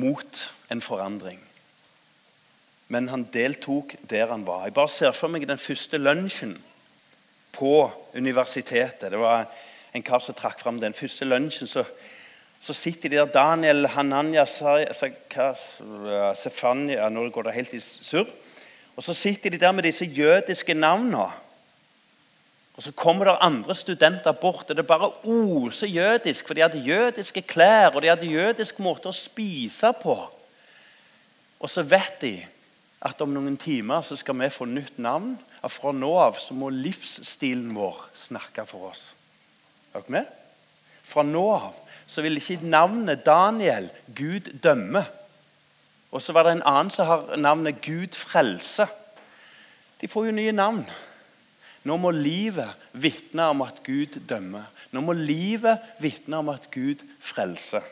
mot 0.00 0.42
en 0.70 0.82
forandring. 0.82 1.40
Men 2.90 3.08
han 3.12 3.28
deltok 3.30 3.94
der 4.10 4.32
han 4.32 4.46
var. 4.46 4.64
Jeg 4.66 4.74
bare 4.74 4.90
ser 4.90 5.14
for 5.14 5.30
meg 5.30 5.46
den 5.46 5.60
første 5.62 5.98
lunsjen 6.00 6.56
på 7.54 7.90
universitetet. 8.14 9.12
Det 9.12 9.20
var 9.20 9.46
en 9.94 10.02
kar 10.06 10.22
som 10.22 10.34
trakk 10.34 10.58
fram 10.62 10.80
den 10.82 10.96
første 10.96 11.28
lunsjen. 11.28 11.70
Så, 11.70 11.84
så 12.60 12.74
sitter 12.76 13.08
de 13.08 13.16
der 13.16 13.30
Daniel, 13.32 13.86
Hananya, 13.88 14.44
Sefania 16.36 17.08
Nå 17.08 17.28
går 17.32 17.42
det 17.48 17.54
helt 17.56 17.72
i 17.74 17.80
surr. 17.80 18.28
Og 18.96 19.02
så 19.04 19.14
sitter 19.16 19.50
de 19.50 19.60
der 19.60 19.72
med 19.72 19.82
disse 19.88 20.04
jødiske 20.04 20.74
navnene. 20.74 21.30
Og 22.76 22.82
Så 22.82 22.92
kommer 22.92 23.24
det 23.24 23.38
andre 23.40 23.74
studenter 23.74 24.32
bort, 24.32 24.70
og 24.70 24.76
det 24.76 24.86
bare 24.86 25.12
oser 25.24 25.86
jødisk. 25.86 26.46
For 26.46 26.54
de 26.54 26.60
hadde 26.60 26.84
jødiske 26.84 27.42
klær 27.42 27.90
og 27.94 28.02
de 28.02 28.08
hadde 28.08 28.26
jødisk 28.26 28.78
måte 28.78 29.08
å 29.08 29.12
spise 29.12 29.92
på. 30.02 30.16
Og 31.60 31.70
så 31.70 31.82
vet 31.82 32.20
de 32.20 32.46
at 33.00 33.20
om 33.20 33.32
noen 33.32 33.56
timer 33.56 34.02
så 34.04 34.16
skal 34.16 34.36
vi 34.40 34.48
få 34.52 34.64
nytt 34.68 34.98
navn. 34.98 35.38
Og 35.62 35.72
fra 35.72 35.92
nå 35.92 36.12
av 36.20 36.36
så 36.40 36.54
må 36.56 36.68
livsstilen 36.72 37.74
vår 37.76 38.04
snakke 38.16 38.64
for 38.68 38.92
oss. 38.92 39.14
Er 39.92 40.00
dere 40.00 40.16
med? 40.16 40.26
Fra 41.04 41.24
nå 41.24 41.46
av 41.52 41.89
så 42.10 42.24
vil 42.24 42.40
ikke 42.40 42.66
navnet 42.66 43.22
Daniel 43.26 43.86
Gud 44.16 44.50
dømme. 44.62 45.04
Og 46.10 46.22
så 46.22 46.34
var 46.34 46.48
det 46.48 46.56
en 46.56 46.66
annen 46.66 46.90
som 46.90 47.06
har 47.06 47.36
navnet 47.38 47.78
Gud 47.84 48.18
frelse. 48.18 48.88
De 50.00 50.08
får 50.10 50.26
jo 50.26 50.34
nye 50.34 50.54
navn. 50.56 50.82
Nå 51.86 51.96
må 51.96 52.10
livet 52.12 52.74
vitne 52.92 53.46
om 53.54 53.62
at 53.62 53.78
Gud 53.86 54.18
dømmer. 54.28 54.66
Nå 54.90 55.04
må 55.06 55.14
livet 55.14 55.78
vitne 56.02 56.42
om 56.42 56.50
at 56.52 56.66
Gud 56.74 57.04
frelser. 57.22 57.84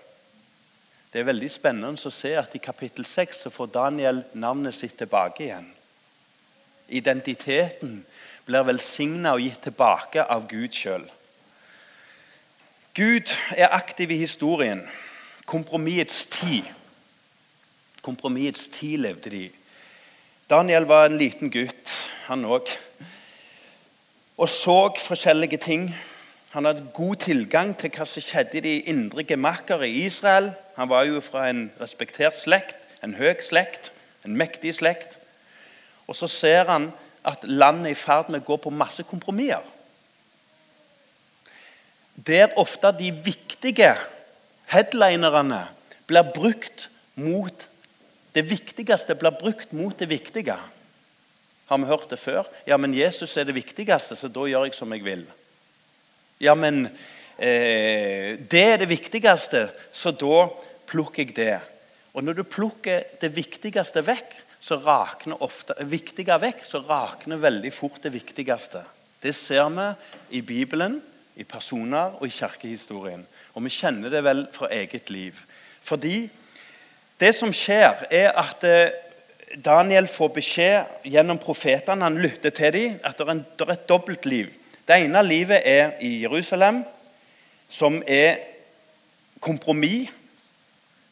Det 1.13 1.23
er 1.23 1.29
veldig 1.31 1.49
spennende 1.49 1.95
å 1.95 2.13
se 2.13 2.35
at 2.37 2.57
i 2.59 2.61
kapittel 2.61 3.07
6 3.09 3.45
så 3.47 3.53
får 3.55 3.71
Daniel 3.73 4.25
navnet 4.37 4.77
sitt 4.77 4.99
tilbake 4.99 5.47
igjen. 5.47 5.71
Identiteten 6.89 8.03
blir 8.49 8.67
velsigna 8.67 9.37
og 9.37 9.45
gitt 9.45 9.63
tilbake 9.69 10.27
av 10.27 10.45
Gud 10.51 10.75
sjøl. 10.77 11.07
Gud 12.99 13.31
er 13.51 13.69
aktiv 13.69 14.11
i 14.11 14.17
historien. 14.17 14.83
Kompromissets 15.47 16.27
tid. 16.27 16.63
Kompromissets 18.03 18.69
tid 18.69 18.99
levde 18.99 19.31
de. 19.31 19.51
Daniel 20.51 20.83
var 20.83 21.07
en 21.07 21.19
liten 21.19 21.51
gutt, 21.51 21.93
han 22.27 22.43
òg. 22.45 22.67
Og 24.37 24.49
så 24.49 24.91
forskjellige 24.99 25.63
ting 25.63 25.95
han 26.51 26.65
hadde 26.65 26.91
god 26.95 27.17
tilgang 27.23 27.77
til 27.79 27.95
hva 27.95 28.09
som 28.09 28.25
skjedde 28.25 28.59
i 28.59 28.67
de 28.67 28.75
indre 28.91 29.23
gemakker 29.23 29.87
i 29.87 29.95
Israel. 30.09 30.51
Han 30.75 30.91
var 30.91 31.07
jo 31.07 31.23
fra 31.23 31.47
en 31.53 31.69
respektert 31.79 32.35
slekt, 32.41 32.83
en 33.05 33.15
høy 33.15 33.39
slekt, 33.47 33.93
en 34.27 34.35
mektig 34.35 34.75
slekt. 34.75 35.21
Og 36.11 36.19
så 36.19 36.27
ser 36.27 36.67
han 36.67 36.91
at 37.23 37.47
landet 37.47 37.93
er 37.93 37.95
i 37.95 38.03
ferd 38.03 38.35
med 38.35 38.43
å 38.43 38.49
gå 38.51 38.59
på 38.67 38.75
masse 38.75 39.07
kompromisser. 39.07 39.63
Der 42.27 42.51
ofte 42.59 42.91
de 42.99 43.13
viktige 43.25 43.95
headlinerne 44.73 45.67
blir 46.09 46.27
brukt 46.35 46.89
mot 47.15 47.69
det 48.39 48.45
viktigste 48.47 49.17
blir 49.19 49.35
brukt 49.35 49.73
mot 49.73 49.97
det 49.99 50.07
viktige. 50.11 50.55
Har 51.69 51.79
vi 51.79 51.89
hørt 51.89 52.11
det 52.11 52.21
før? 52.21 52.47
Ja, 52.69 52.77
men 52.77 52.95
Jesus 52.95 53.37
er 53.37 53.49
det 53.49 53.57
viktigste, 53.57 54.17
så 54.17 54.29
da 54.31 54.45
gjør 54.47 54.69
jeg 54.69 54.77
som 54.77 54.93
jeg 54.95 55.05
vil. 55.05 55.25
Ja, 56.39 56.55
men 56.55 56.87
eh, 56.87 58.39
det 58.39 58.63
er 58.63 58.79
det 58.79 58.91
viktigste, 58.93 59.65
så 59.93 60.13
da 60.15 60.47
plukker 60.89 61.25
jeg 61.25 61.35
det. 61.37 61.57
Og 62.15 62.25
når 62.25 62.39
du 62.39 62.45
plukker 62.47 63.09
det 63.21 63.33
viktigste 63.35 64.05
vekk, 64.07 64.39
så 64.61 64.79
rakner 64.83 65.43
ofte, 65.43 65.77
viktige 65.91 66.39
vekk, 66.41 66.63
så 66.67 66.83
rakner 66.87 67.43
veldig 67.43 67.73
fort 67.75 68.01
det 68.05 68.15
viktigste. 68.15 68.85
Det 69.23 69.35
ser 69.35 69.69
vi 69.75 69.91
i 70.39 70.43
Bibelen, 70.47 71.01
i 71.39 71.47
personer 71.47 72.19
og 72.19 72.27
i 72.27 72.35
kirkehistorien. 72.35 73.25
Og 73.55 73.65
vi 73.65 73.73
kjenner 73.73 74.11
det 74.13 74.23
vel 74.27 74.47
fra 74.53 74.71
eget 74.75 75.11
liv. 75.11 75.39
Fordi 75.83 76.29
det 77.21 77.35
som 77.35 77.53
skjer, 77.55 78.05
er 78.11 78.35
at 78.39 78.65
eh, 78.67 78.91
Daniel 79.65 80.09
får 80.11 80.35
beskjed 80.37 81.09
gjennom 81.09 81.41
profetene, 81.41 82.05
han 82.05 82.21
lytter 82.21 82.53
til 82.55 82.75
dem, 82.75 82.99
at 83.03 83.19
det 83.19 83.29
er, 83.29 83.73
et 83.73 83.89
dobbeltliv. 83.89 84.53
Det 84.89 84.99
ene 85.05 85.23
livet 85.25 85.63
er 85.65 85.97
i 86.05 86.21
Jerusalem, 86.23 86.85
som 87.69 88.03
er 88.07 88.39
kompromiss. 89.41 90.15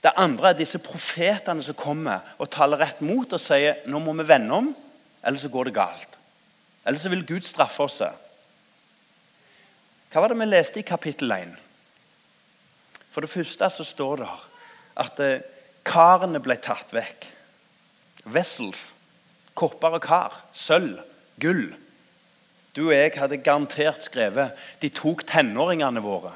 Det 0.03 0.13
andre 0.17 0.53
er 0.53 0.59
disse 0.59 0.79
profetene 0.79 1.65
som 1.65 1.75
kommer 1.75 2.23
og 2.39 2.51
taler 2.53 2.79
rett 2.79 3.01
mot 3.03 3.33
og 3.33 3.43
sier 3.43 3.81
nå 3.91 3.99
må 3.99 4.13
vi 4.21 4.29
vende 4.29 4.55
om, 4.55 4.69
eller 5.27 5.41
så 5.43 5.51
går 5.51 5.67
det 5.67 5.75
galt. 5.75 6.19
Eller 6.87 7.01
så 7.03 7.11
vil 7.11 7.27
Gud 7.27 7.43
straffe 7.43 7.83
oss. 7.83 8.03
Hva 10.13 10.23
var 10.23 10.33
det 10.33 10.39
vi 10.41 10.49
leste 10.49 10.81
i 10.81 10.87
kapittel 10.87 11.33
1? 11.33 11.57
For 13.11 13.25
det 13.25 13.33
første 13.33 13.71
så 13.73 13.85
står 13.87 14.23
det 14.23 14.31
at 15.03 15.21
eh, 15.25 15.45
karene 15.87 16.41
ble 16.43 16.57
tatt 16.63 16.95
vekk. 16.97 17.27
Vessels. 18.33 18.91
Kopper 19.57 19.99
og 19.99 20.05
kar. 20.05 20.41
Sølv. 20.53 21.01
Gull. 21.41 21.69
Du 22.77 22.89
og 22.89 22.95
jeg 22.95 23.15
hadde 23.17 23.41
garantert 23.41 24.05
skrevet 24.05 24.57
de 24.83 24.91
tok 24.93 25.25
tenåringene 25.29 26.03
våre. 26.05 26.35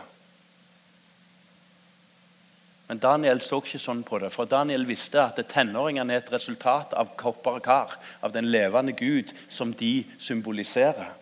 Men 2.89 2.99
Daniel 2.99 3.39
så 3.45 3.61
ikke 3.63 3.79
sånn 3.79 4.01
på 4.03 4.19
det, 4.19 4.33
for 4.35 4.49
Daniel 4.51 4.83
visste 4.89 5.21
at 5.23 5.39
tenåringene 5.53 6.17
er 6.17 6.25
et 6.25 6.33
resultat 6.33 6.97
av 6.99 7.13
kopper 7.21 7.61
og 7.61 7.63
kar, 7.63 7.93
av 8.25 8.33
den 8.35 8.49
levende 8.51 8.97
Gud 8.99 9.31
som 9.53 9.71
de 9.71 10.01
symboliserer. 10.19 11.13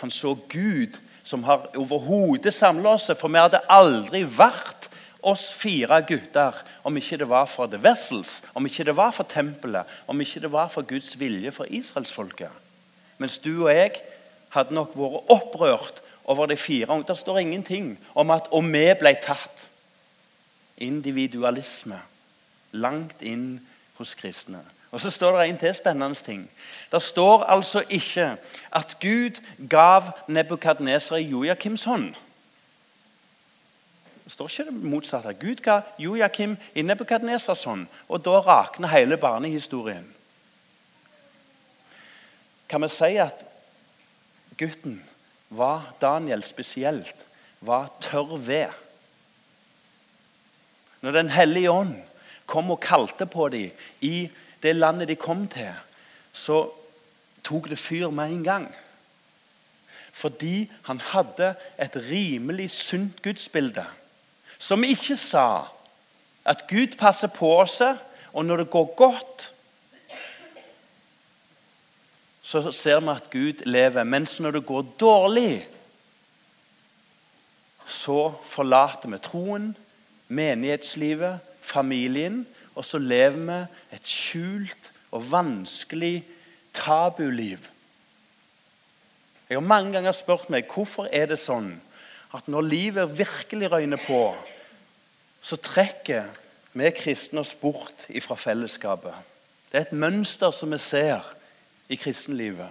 Han 0.00 0.10
så 0.10 0.32
Gud 0.50 0.98
som 1.24 1.44
har 1.48 1.70
overhodet 1.80 2.54
samla 2.54 2.94
oss, 2.98 3.10
for 3.18 3.32
vi 3.32 3.40
hadde 3.40 3.62
aldri 3.72 4.22
vært 4.28 4.90
oss 5.24 5.48
fire 5.56 6.02
gutter 6.04 6.56
om 6.84 6.96
ikke 7.00 7.18
det 7.22 7.28
var 7.30 7.48
for 7.48 7.70
The 7.70 7.80
Vessels, 7.80 8.42
om 8.54 8.66
ikke 8.68 8.84
det 8.84 8.96
var 8.96 9.12
for 9.16 9.28
tempelet, 9.28 9.88
om 10.06 10.20
ikke 10.20 10.44
det 10.44 10.52
var 10.52 10.68
for 10.72 10.86
Guds 10.86 11.14
vilje 11.20 11.52
for 11.56 11.70
israelsfolket. 11.70 12.52
Mens 13.18 13.38
du 13.38 13.64
og 13.64 13.72
jeg 13.72 13.96
hadde 14.54 14.76
nok 14.76 14.92
vært 14.98 15.32
opprørt 15.32 16.02
over 16.24 16.46
de 16.46 16.56
fire. 16.56 17.02
Det 17.08 17.16
står 17.18 17.38
ingenting 17.38 17.94
om 18.14 18.30
at 18.30 18.48
og 18.52 18.64
vi 18.68 18.86
ble 19.00 19.14
tatt. 19.22 19.68
Individualisme. 20.82 22.00
Langt 22.72 23.22
inn 23.22 23.60
hos 23.98 24.14
kristne. 24.18 24.64
Og 24.94 25.00
Så 25.00 25.10
står 25.10 25.40
det 25.40 25.48
en 25.48 25.56
til 25.58 25.74
spennende 25.74 26.14
ting. 26.14 26.50
Det 26.92 27.02
står 27.02 27.44
altså 27.44 27.82
ikke 27.90 28.36
at 28.72 28.96
Gud 29.00 29.40
gav 29.70 30.02
Nebukadneser 30.28 31.16
i 31.16 31.22
Joakims 31.22 31.84
hånd. 31.84 32.14
Det 34.24 34.32
står 34.32 34.48
ikke 34.48 34.64
det 34.70 34.90
motsatte. 34.92 35.32
Gud 35.34 35.58
ga 35.64 35.80
Jojakim 35.98 36.56
i 36.74 36.82
Nebukadnesers 36.82 37.64
hånd. 37.64 37.86
Og 38.08 38.22
da 38.24 38.38
rakner 38.38 38.88
hele 38.88 39.16
barnehistorien. 39.16 40.06
Kan 42.68 42.82
vi 42.82 42.88
si 42.88 43.16
at 43.18 43.44
gutten 44.58 45.02
var 45.50 45.90
Daniel 46.00 46.42
spesielt 46.42 47.26
var 47.60 47.90
tørr 48.00 48.36
ved. 48.36 48.70
Når 51.00 51.10
Den 51.10 51.30
hellige 51.30 51.70
ånd 51.70 51.94
kom 52.46 52.70
og 52.70 52.80
kalte 52.80 53.26
på 53.26 53.48
dem 53.48 53.70
i 54.00 54.30
det 54.64 54.76
landet 54.76 55.08
de 55.08 55.16
kom 55.20 55.44
til, 55.48 55.72
så 56.32 56.64
tok 57.44 57.68
det 57.68 57.78
fyr 57.78 58.08
med 58.10 58.32
en 58.32 58.44
gang. 58.44 58.66
Fordi 60.12 60.70
han 60.88 61.00
hadde 61.00 61.54
et 61.78 61.96
rimelig 62.08 62.70
sunt 62.70 63.22
gudsbilde 63.22 63.84
som 64.58 64.84
ikke 64.86 65.16
sa 65.18 65.66
at 66.44 66.64
Gud 66.68 66.96
passer 66.98 67.28
på 67.28 67.50
oss, 67.58 67.82
og 68.32 68.44
når 68.44 68.62
det 68.62 68.70
går 68.70 68.94
godt, 68.96 69.50
så 72.42 72.70
ser 72.72 73.00
vi 73.00 73.12
at 73.12 73.30
Gud 73.32 73.64
lever. 73.66 74.04
Mens 74.04 74.40
når 74.40 74.50
det 74.50 74.66
går 74.66 74.82
dårlig, 75.00 75.66
så 77.86 78.32
forlater 78.44 79.08
vi 79.08 79.18
troen, 79.18 79.76
menighetslivet, 80.28 81.40
familien, 81.60 82.46
og 82.74 82.84
så 82.84 82.98
lever 82.98 83.38
vi 83.46 83.96
et 83.96 84.08
skjult 84.08 84.90
og 85.14 85.30
vanskelig 85.30 86.24
tabuliv. 86.74 87.70
Jeg 89.48 89.60
har 89.60 89.66
mange 89.66 89.92
ganger 89.92 90.16
spurt 90.16 90.48
meg 90.50 90.70
hvorfor 90.72 91.08
er 91.12 91.28
det 91.30 91.38
sånn 91.42 91.76
at 92.34 92.48
når 92.50 92.66
livet 92.66 93.18
virkelig 93.18 93.70
røyner 93.70 94.00
på, 94.02 94.34
så 95.44 95.58
trekker 95.60 96.26
vi 96.74 96.90
kristne 96.96 97.44
oss 97.44 97.52
bort 97.54 98.06
fra 98.24 98.34
fellesskapet. 98.34 99.14
Det 99.70 99.78
er 99.78 99.86
et 99.86 99.98
mønster 99.98 100.50
som 100.54 100.72
vi 100.74 100.80
ser 100.82 101.22
i 101.92 101.98
kristenlivet. 102.00 102.70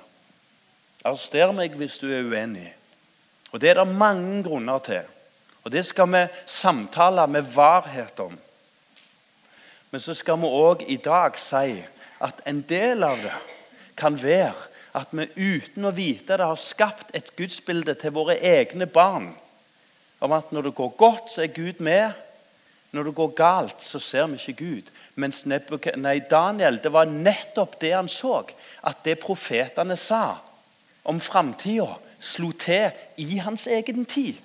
Arrester 1.04 1.52
meg 1.56 1.76
hvis 1.80 2.00
du 2.02 2.10
er 2.12 2.28
uenig. 2.28 2.70
Og 3.52 3.62
Det 3.62 3.70
er 3.70 3.80
det 3.80 3.96
mange 3.96 4.44
grunner 4.44 4.80
til. 4.80 5.04
Og 5.64 5.72
Det 5.72 5.86
skal 5.86 6.12
vi 6.12 6.28
samtale 6.46 7.28
med 7.28 7.44
varhet 7.56 8.20
om. 8.20 8.38
Men 9.94 10.02
så 10.02 10.16
skal 10.18 10.40
vi 10.42 10.50
òg 10.50 10.80
i 10.90 10.96
dag 10.98 11.36
si 11.38 11.76
at 12.26 12.40
en 12.50 12.64
del 12.66 13.04
av 13.06 13.20
det 13.22 13.34
kan 14.00 14.16
være 14.18 14.56
at 14.98 15.12
vi 15.14 15.28
uten 15.38 15.86
å 15.86 15.92
vite 15.94 16.34
det 16.34 16.48
har 16.50 16.58
skapt 16.58 17.12
et 17.14 17.30
gudsbilde 17.38 17.94
til 18.02 18.16
våre 18.16 18.40
egne 18.42 18.88
barn. 18.90 19.28
Om 20.18 20.34
at 20.34 20.50
når 20.50 20.70
det 20.70 20.72
går 20.80 20.96
godt, 20.98 21.30
så 21.30 21.44
er 21.44 21.54
Gud 21.54 21.84
med. 21.86 22.16
Når 22.90 23.06
det 23.06 23.14
går 23.20 23.36
galt, 23.38 23.86
så 23.86 24.02
ser 24.02 24.32
vi 24.32 24.40
ikke 24.42 24.66
Gud. 24.66 24.90
Mens 25.14 25.44
nei, 25.46 26.16
Daniel, 26.32 26.80
det 26.82 26.94
var 26.94 27.14
nettopp 27.14 27.76
det 27.82 27.92
han 27.94 28.10
så. 28.10 28.40
At 28.82 29.04
det 29.06 29.20
profetene 29.22 29.98
sa 29.98 30.40
om 31.06 31.22
framtida, 31.22 32.00
slo 32.18 32.50
til 32.58 32.90
i 33.22 33.38
hans 33.46 33.68
egen 33.68 34.10
tid. 34.10 34.42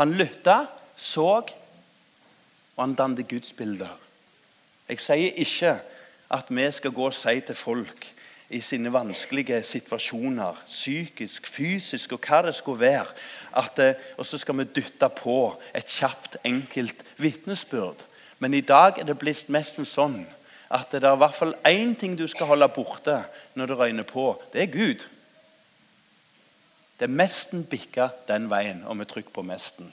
Han 0.00 0.16
lytta, 0.16 0.62
så, 0.96 1.28
og 1.44 2.80
han 2.80 2.96
dannet 2.96 3.28
gudsbilder. 3.28 4.03
Jeg 4.88 5.00
sier 5.00 5.40
ikke 5.40 5.78
at 6.34 6.50
vi 6.50 6.70
skal 6.72 6.92
gå 6.92 7.06
og 7.08 7.14
si 7.16 7.40
til 7.40 7.56
folk 7.56 8.06
i 8.54 8.60
sine 8.60 8.92
vanskelige 8.92 9.62
situasjoner, 9.62 10.58
psykisk, 10.66 11.46
fysisk 11.46 12.12
og 12.12 12.26
hva 12.26 12.42
det 12.44 12.54
skulle 12.54 12.80
være. 12.80 13.06
At, 13.56 13.78
eh, 13.78 13.94
og 14.18 14.26
så 14.26 14.38
skal 14.38 14.58
vi 14.58 14.64
dytte 14.64 15.08
på 15.08 15.56
et 15.74 15.86
kjapt, 15.86 16.36
enkelt 16.44 17.04
vitnesbyrd. 17.16 18.04
Men 18.38 18.54
i 18.54 18.60
dag 18.60 18.98
er 18.98 19.04
det 19.04 19.18
blitt 19.18 19.48
mest 19.48 19.80
sånn 19.88 20.26
at 20.74 20.92
det 20.92 21.04
er 21.04 21.14
i 21.14 21.22
hvert 21.22 21.34
fall 21.34 21.54
én 21.64 21.94
ting 21.98 22.16
du 22.18 22.26
skal 22.26 22.50
holde 22.50 22.68
borte 22.68 23.22
når 23.54 23.66
det 23.66 23.78
røyner 23.78 24.06
på. 24.08 24.42
Det 24.52 24.62
er 24.62 24.72
Gud. 24.72 25.04
Det 26.98 27.06
er 27.08 27.18
mesten 27.20 27.64
bikka 27.64 28.08
den 28.28 28.50
veien, 28.50 28.84
og 28.86 28.98
vi 28.98 29.04
trykker 29.04 29.34
på 29.34 29.42
mesten. 29.42 29.92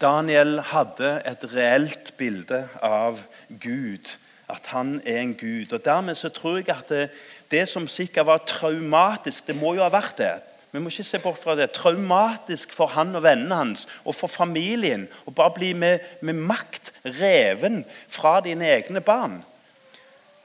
Daniel 0.00 0.60
hadde 0.70 1.16
et 1.26 1.44
reelt 1.54 2.12
bilde 2.16 2.68
av 2.82 3.20
Gud 3.50 4.10
at 4.48 4.70
han 4.72 5.00
er 5.04 5.20
en 5.20 5.34
gud. 5.34 5.72
Og 5.72 5.84
Dermed 5.84 6.14
så 6.14 6.30
tror 6.32 6.56
jeg 6.56 6.70
at 6.72 6.88
det, 6.88 7.08
det 7.50 7.66
som 7.68 7.88
sikkert 7.88 8.26
var 8.26 8.44
traumatisk 8.46 9.46
Det 9.46 9.56
må 9.56 9.74
jo 9.74 9.84
ha 9.84 9.90
vært 9.92 10.18
det. 10.18 10.34
Vi 10.72 10.80
må 10.80 10.92
ikke 10.92 11.04
se 11.04 11.18
bort 11.18 11.40
fra 11.40 11.56
det. 11.56 11.70
Traumatisk 11.76 12.72
for 12.76 12.92
han 12.92 13.16
og 13.16 13.24
vennene 13.24 13.60
hans 13.60 13.86
og 14.04 14.14
for 14.14 14.28
familien. 14.28 15.06
Å 15.26 15.32
bare 15.32 15.56
bli 15.56 15.72
med, 15.74 16.04
med 16.20 16.36
makt 16.36 16.92
reven 17.18 17.84
fra 18.08 18.38
dine 18.44 18.68
egne 18.68 19.00
barn. 19.04 19.40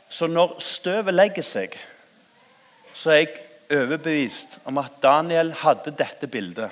Så 0.09 0.27
når 0.27 0.55
støvet 0.63 1.15
legger 1.15 1.43
seg, 1.43 1.75
så 2.93 3.11
er 3.11 3.23
jeg 3.23 3.35
overbevist 3.73 4.59
om 4.69 4.77
at 4.79 4.99
Daniel 5.03 5.51
hadde 5.63 5.95
dette 5.97 6.27
bildet. 6.29 6.71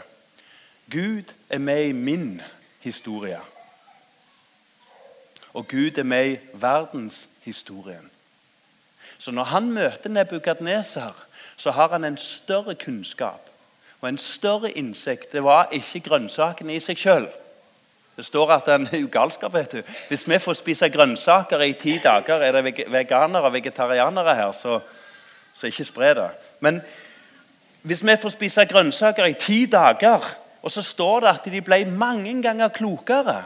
Gud 0.92 1.32
er 1.50 1.60
med 1.60 1.88
i 1.90 1.94
min 1.96 2.42
historie. 2.82 3.40
Og 5.54 5.68
Gud 5.68 5.98
er 5.98 6.04
med 6.04 6.32
i 6.32 6.40
verdenshistorien. 6.54 8.12
Så 9.18 9.32
når 9.32 9.44
han 9.44 9.72
møter 9.72 10.10
Nebukadneser, 10.10 11.26
så 11.56 11.72
har 11.72 11.88
han 11.88 12.04
en 12.04 12.18
større 12.18 12.76
kunnskap 12.76 13.50
og 14.02 14.10
en 14.10 14.18
større 14.18 14.72
innsikt. 14.72 15.32
Det 15.32 15.44
var 15.44 15.70
ikke 15.72 16.00
grønnsakene 16.00 16.76
i 16.76 16.80
seg 16.80 16.98
sjøl. 16.98 17.28
Det 18.16 18.26
står 18.26 18.52
at 18.52 18.68
han 18.68 18.88
er 18.92 19.04
jo 19.04 19.10
galskap. 19.12 19.54
vet 19.54 19.72
du. 19.72 19.82
Hvis 20.08 20.30
vi 20.30 20.40
får 20.40 20.54
spise 20.54 20.90
grønnsaker 20.90 21.62
i 21.62 21.74
ti 21.74 21.98
dager, 22.04 22.36
er 22.36 22.52
det 22.52 22.86
veganere 22.88 23.44
og 23.44 23.54
vegetarianere 23.54 24.36
her, 24.36 24.52
så, 24.52 24.80
så 25.54 25.68
ikke 25.68 25.86
spre 25.86 26.14
det. 26.14 26.30
Men 26.60 26.82
hvis 27.82 28.06
vi 28.06 28.16
får 28.22 28.30
spise 28.30 28.66
grønnsaker 28.66 29.26
i 29.26 29.34
ti 29.34 29.66
dager, 29.66 30.26
og 30.62 30.72
så 30.72 30.84
står 30.86 31.24
det 31.24 31.32
at 31.32 31.50
de 31.54 31.62
ble 31.66 31.84
mange 31.90 32.36
ganger 32.44 32.74
klokere 32.74 33.40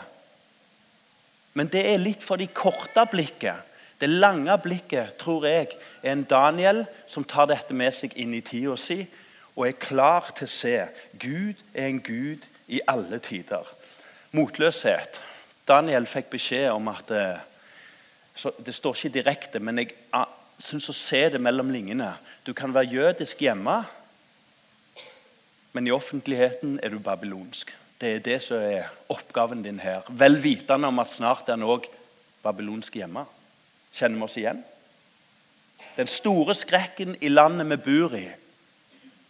men 1.55 1.71
det 1.71 1.85
er 1.87 2.01
litt 2.03 2.23
for 2.23 2.39
de 2.39 2.49
korte 2.51 3.05
blikket. 3.11 3.71
Det 3.95 4.09
lange 4.11 4.51
blikket 4.59 5.15
tror 5.21 5.45
jeg 5.47 5.69
er 6.03 6.11
en 6.11 6.25
Daniel 6.27 6.83
som 7.07 7.23
tar 7.23 7.47
dette 7.47 7.73
med 7.73 7.95
seg 7.95 8.15
inn 8.19 8.35
i 8.35 8.43
tida 8.43 8.75
si 8.79 8.99
og 9.55 9.63
er 9.69 9.77
klar 9.79 10.33
til 10.35 10.49
å 10.49 10.51
se. 10.51 10.75
Gud 11.15 11.61
er 11.71 11.87
en 11.87 12.01
gud 12.03 12.43
i 12.67 12.81
alle 12.91 13.21
tider. 13.23 13.63
Motløshet. 14.35 15.21
Daniel 15.65 16.09
fikk 16.11 16.33
beskjed 16.33 16.67
om 16.73 16.91
at 16.91 17.11
eh, 17.15 17.51
Det 18.35 18.73
står 18.75 18.97
ikke 18.97 19.15
direkte, 19.15 19.59
men 19.63 19.79
jeg 19.79 19.93
ah, 20.11 20.27
syns 20.59 20.89
å 20.91 20.93
se 20.93 21.21
det 21.31 21.39
mellom 21.39 21.69
linjene. 21.71 22.09
Du 22.43 22.51
kan 22.51 22.73
være 22.75 22.91
jødisk 22.91 23.45
hjemme, 23.47 23.77
men 25.75 25.87
i 25.87 25.91
offentligheten 25.91 26.79
er 26.83 26.93
du 26.93 27.01
babylonsk. 27.03 27.73
Det 27.99 28.13
er 28.15 28.21
det 28.23 28.37
som 28.43 28.63
er 28.63 28.87
oppgaven 29.11 29.63
din 29.63 29.81
her. 29.83 30.07
Vel 30.07 30.37
vitende 30.43 30.87
om 30.87 31.01
at 31.03 31.11
snart 31.11 31.49
er 31.49 31.57
han 31.57 31.67
òg 31.67 31.89
babylonsk 32.43 32.95
hjemme. 32.95 33.25
Kjenner 33.91 34.21
vi 34.21 34.27
oss 34.27 34.37
igjen? 34.39 34.61
Den 35.97 36.07
store 36.07 36.55
skrekken 36.55 37.17
i 37.19 37.31
landet 37.31 37.67
vi 37.73 37.79
bor 37.89 38.15
i, 38.15 38.27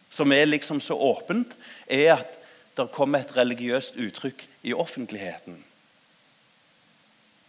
som 0.10 0.32
er 0.32 0.46
liksom 0.46 0.80
så 0.82 0.94
åpent, 0.94 1.58
er 1.90 2.20
at 2.20 2.38
det 2.78 2.92
kommer 2.94 3.26
et 3.26 3.36
religiøst 3.38 3.98
uttrykk 3.98 4.46
i 4.70 4.74
offentligheten. 4.74 5.58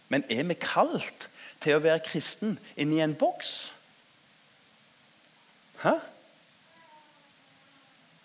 Men 0.09 0.25
er 0.29 0.43
vi 0.49 0.57
kalt 0.57 1.29
til 1.61 1.77
å 1.77 1.83
være 1.85 2.05
kristen 2.05 2.57
inni 2.79 3.03
en 3.03 3.17
boks? 3.17 3.57
Hæ? 5.85 5.99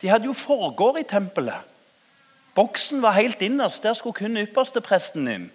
De 0.02 0.10
hadde 0.10 0.26
jo 0.26 0.34
foregård 0.36 0.98
i 0.98 1.06
tempelet. 1.08 1.68
Boksen 2.54 3.02
var 3.02 3.16
helt 3.16 3.42
innerst. 3.42 3.82
Der 3.82 3.94
skulle 3.94 4.18
kun 4.18 4.36
ypperstepresten 4.36 5.28
inn. 5.28 5.50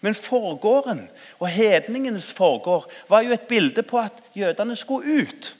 Men 0.00 0.14
forgården 0.14 1.08
og 1.38 1.48
hedningenes 1.48 2.32
forgård 2.32 2.90
var 3.08 3.24
jo 3.24 3.32
et 3.32 3.48
bilde 3.48 3.82
på 3.82 3.98
at 3.98 4.12
jødene 4.36 4.76
skulle 4.76 5.22
ut. 5.22 5.56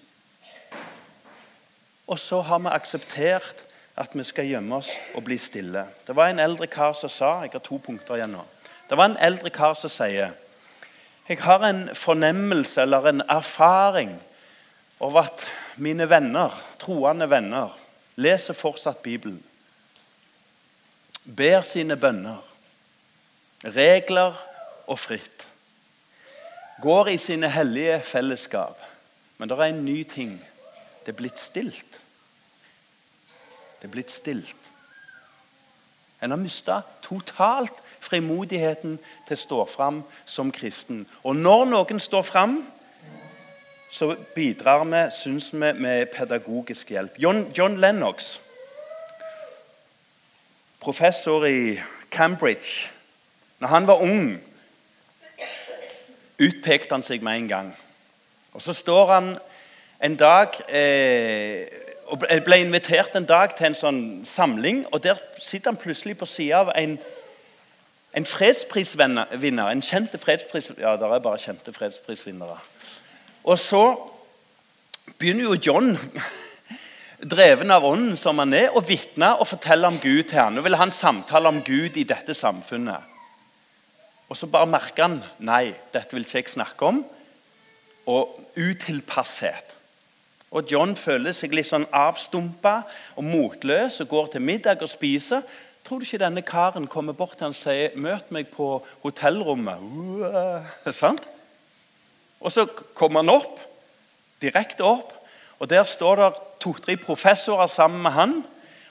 Og 2.07 2.19
så 2.19 2.40
har 2.40 2.59
vi 2.59 2.69
akseptert 2.71 3.64
at 3.97 4.12
vi 4.12 4.25
skal 4.25 4.47
gjemme 4.47 4.77
oss 4.77 4.90
og 5.14 5.25
bli 5.25 5.38
stille. 5.40 5.87
Det 6.07 6.16
var 6.16 6.31
en 6.31 6.38
eldre 6.38 6.66
kar 6.66 6.92
som 6.92 7.11
sa 7.11 7.40
Jeg 7.42 7.51
har 7.53 7.64
to 7.64 7.79
punkter 7.79 8.14
igjen 8.14 8.37
nå. 8.37 8.45
Det 8.88 8.97
var 8.97 9.11
en 9.11 9.19
eldre 9.21 9.51
kar 9.51 9.75
som 9.75 9.90
sier 9.90 10.37
Jeg 11.29 11.40
har 11.42 11.64
en 11.64 11.88
fornemmelse 11.95 12.83
eller 12.83 13.09
en 13.09 13.23
erfaring 13.29 14.21
over 15.01 15.23
at 15.27 15.47
mine 15.77 16.09
venner, 16.11 16.53
troende 16.79 17.31
venner, 17.31 17.73
leser 18.16 18.57
fortsatt 18.57 19.02
Bibelen 19.02 19.44
ber 21.26 21.62
sine 21.62 21.96
bønner, 21.96 22.38
regler 23.64 24.37
og 24.87 24.98
fritt. 24.98 25.48
Går 26.83 27.09
i 27.09 27.18
sine 27.18 27.50
hellige 27.50 28.00
fellesskap. 28.05 28.79
Men 29.38 29.48
det 29.48 29.59
er 29.59 29.72
en 29.72 29.85
ny 29.85 30.02
ting. 30.05 30.37
Det 31.07 31.12
er 31.12 31.18
blitt 31.18 31.38
stilt. 31.38 32.00
Det 33.81 33.88
er 33.88 33.92
blitt 33.92 34.12
stilt. 34.12 34.70
En 36.22 36.31
har 36.31 36.40
mista 36.40 36.81
totalt 37.05 37.83
frimodigheten 38.00 38.96
til 39.26 39.37
å 39.37 39.40
stå 39.40 39.64
fram 39.68 40.00
som 40.24 40.52
kristen. 40.52 41.05
Og 41.24 41.37
når 41.37 41.66
noen 41.72 42.00
står 42.00 42.24
fram, 42.24 42.61
så 43.96 44.16
bidrar 44.35 44.85
vi, 44.85 45.11
syns 45.11 45.52
vi, 45.52 45.72
med 45.72 46.06
pedagogisk 46.06 46.90
hjelp. 46.90 47.14
John, 47.18 47.52
John 47.59 47.80
Lennox 47.80 48.40
professor 50.80 51.46
i 51.46 51.80
Cambridge 52.11 52.90
Når 53.59 53.68
han 53.68 53.87
var 53.87 54.02
ung, 54.02 54.40
utpekte 56.38 56.92
han 56.92 57.02
seg 57.02 57.23
med 57.25 57.38
en 57.38 57.48
gang. 57.48 57.71
Og 58.52 58.62
Så 58.62 58.73
står 58.73 59.12
han 59.12 59.38
en 60.04 60.16
dag 60.16 60.58
eh, 60.68 61.64
og 62.06 62.21
ble 62.44 62.58
invitert 62.60 63.16
en 63.16 63.25
dag 63.25 63.56
til 63.56 63.71
en 63.71 63.79
sånn 63.81 64.02
samling. 64.29 64.85
og 64.92 65.02
Der 65.02 65.16
sitter 65.38 65.71
han 65.73 65.81
plutselig 65.81 66.18
på 66.18 66.29
sida 66.29 66.60
av 66.66 66.75
en, 66.77 66.98
en 68.12 68.29
fredsprisvinner. 68.29 69.71
En 69.71 69.83
kjente 69.83 70.18
fredspris... 70.18 70.75
Ja, 70.79 70.98
det 71.00 71.08
er 71.08 71.25
bare 71.25 71.40
kjente 71.40 71.73
fredsprisvinnere. 71.73 72.60
Og 73.47 73.59
så 73.63 73.83
begynner 75.19 75.47
jo 75.47 75.61
John 75.63 75.94
dreven 77.23 77.71
av 77.73 77.85
ånden 77.87 78.17
som 78.21 78.38
han 78.42 78.55
er, 78.57 78.73
å 78.75 78.83
vitne 78.85 79.33
og 79.38 79.49
fortelle 79.49 79.88
om 79.88 79.99
Gud 80.03 80.27
til 80.29 80.40
ham. 80.40 80.57
Nå 80.57 80.65
vil 80.67 80.79
han 80.79 80.92
samtale 80.94 81.51
om 81.51 81.63
Gud 81.65 81.97
i 81.97 82.07
dette 82.09 82.35
samfunnet. 82.37 83.15
Og 84.27 84.37
så 84.38 84.49
bare 84.51 84.69
merker 84.69 85.07
han 85.07 85.21
nei, 85.38 85.71
dette 85.94 86.17
vil 86.17 86.27
ikke 86.27 86.42
jeg 86.42 86.57
snakke 86.57 86.90
om. 86.90 87.05
Og 88.11 88.35
utilpasshet. 88.59 89.75
Og 90.57 90.67
John 90.71 90.94
føler 90.99 91.35
seg 91.35 91.55
litt 91.55 91.69
sånn 91.69 91.88
avstumpa 91.94 92.81
og 93.19 93.27
motløs 93.27 94.01
og 94.03 94.11
går 94.11 94.29
til 94.35 94.44
middag 94.47 94.83
og 94.83 94.90
spiser. 94.90 95.42
Tror 95.87 96.01
du 96.01 96.07
ikke 96.07 96.23
denne 96.23 96.42
karen 96.47 96.87
kommer 96.90 97.15
bort 97.15 97.37
til 97.38 97.47
han 97.47 97.55
og 97.55 97.59
sier 97.59 97.94
'Møt 97.94 98.31
meg 98.35 98.49
på 98.51 98.83
hotellrommet'? 99.05 99.83
Uh, 100.87 100.92
sant? 101.03 101.29
Og 102.40 102.52
så 102.52 102.66
kommer 102.94 103.22
han 103.22 103.32
opp, 103.32 103.60
direkte 104.42 104.84
opp, 104.84 105.12
og 105.58 105.70
der 105.70 105.84
står 105.88 106.20
det 106.20 106.30
to-tre 106.60 106.96
professorer 107.00 107.66
sammen 107.66 108.02
med 108.02 108.12
han. 108.12 108.37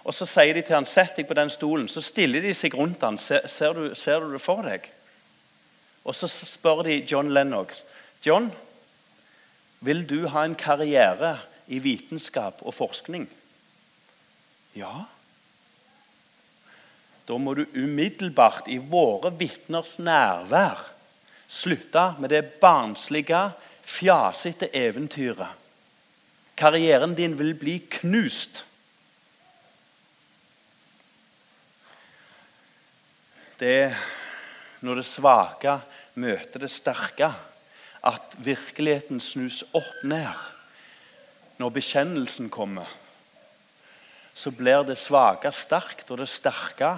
Og 0.05 0.13
Så 0.13 0.25
sier 0.25 0.53
de 0.53 0.61
til 0.61 0.75
han, 0.75 0.85
'Sett 0.85 1.17
deg 1.17 1.27
på 1.27 1.33
den 1.33 1.49
stolen.' 1.49 1.87
Så 1.87 2.01
stiller 2.01 2.41
de 2.41 2.53
seg 2.53 2.73
rundt 2.73 3.01
han. 3.01 3.17
Ser, 3.17 3.73
du, 3.73 3.95
ser 3.95 4.19
du 4.19 4.33
det 4.33 4.41
for 4.41 4.61
deg? 4.61 4.91
Og 6.05 6.15
Så 6.15 6.27
spør 6.27 6.83
de 6.83 7.05
John 7.11 7.33
Lennox. 7.33 7.83
'John, 8.25 8.51
vil 9.79 10.09
du 10.09 10.27
ha 10.27 10.45
en 10.45 10.55
karriere 10.55 11.39
i 11.67 11.79
vitenskap 11.79 12.61
og 12.61 12.73
forskning?' 12.73 13.29
Ja. 14.75 15.05
Da 17.27 17.37
må 17.37 17.53
du 17.53 17.65
umiddelbart 17.73 18.67
i 18.67 18.77
våre 18.77 19.33
vitners 19.33 19.99
nærvær 19.99 20.94
slutte 21.47 22.13
med 22.19 22.29
det 22.29 22.59
barnslige, 22.61 23.51
fjasete 23.85 24.69
eventyret. 24.75 25.47
Karrieren 26.55 27.15
din 27.15 27.35
vil 27.39 27.53
bli 27.59 27.79
knust. 27.99 28.63
Det 33.59 33.73
er 33.87 33.97
når 34.85 35.01
det 35.01 35.07
svake 35.07 35.79
møter 36.19 36.63
det 36.63 36.71
sterke, 36.71 37.31
at 38.05 38.35
virkeligheten 38.37 39.19
snus 39.19 39.63
opp 39.73 40.03
ned. 40.03 40.35
Når 41.57 41.71
bekjennelsen 41.73 42.49
kommer, 42.53 42.87
så 44.35 44.51
blir 44.51 44.83
det 44.83 44.97
svake 44.99 45.51
sterkt, 45.55 46.11
og 46.11 46.19
det 46.19 46.29
sterke 46.29 46.97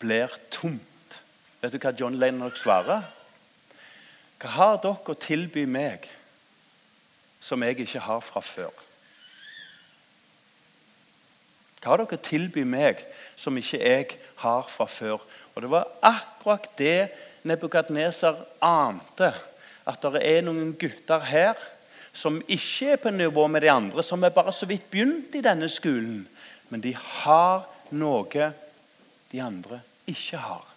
blir 0.00 0.32
tomt. 0.50 1.18
Vet 1.60 1.74
du 1.74 1.78
hva 1.78 1.92
John 1.94 2.16
Lennox 2.18 2.64
svarer? 2.64 3.04
Hva 4.42 4.50
har 4.56 4.80
dere 4.82 5.14
å 5.14 5.18
tilby 5.22 5.62
meg 5.70 6.08
som 7.42 7.62
jeg 7.62 7.78
ikke 7.84 8.02
har 8.02 8.22
fra 8.26 8.42
før? 8.42 8.72
Hva 11.78 11.92
har 11.92 12.02
dere 12.02 12.18
å 12.18 12.24
tilby 12.26 12.64
meg 12.66 13.04
som 13.38 13.54
ikke 13.58 13.78
jeg 13.78 14.08
har 14.42 14.66
fra 14.70 14.88
før? 14.90 15.22
Og 15.54 15.62
Det 15.62 15.70
var 15.70 15.92
akkurat 16.02 16.66
det 16.78 17.12
Nebukadneser 17.42 18.36
ante. 18.62 19.32
At 19.86 20.02
det 20.14 20.22
er 20.22 20.44
noen 20.46 20.74
gutter 20.78 21.22
her 21.26 21.58
som 22.14 22.42
ikke 22.46 22.92
er 22.92 23.00
på 23.02 23.10
nivå 23.10 23.46
med 23.50 23.64
de 23.64 23.70
andre, 23.72 24.02
som 24.02 24.22
er 24.22 24.34
bare 24.34 24.52
så 24.54 24.66
vidt 24.68 24.90
begynt 24.90 25.34
i 25.34 25.42
denne 25.42 25.68
skolen. 25.70 26.26
Men 26.68 26.82
de 26.84 26.92
har 26.94 27.64
noe 27.90 28.50
de 29.32 29.40
andre 29.42 29.80
ikke 30.06 30.38
har. 30.38 30.71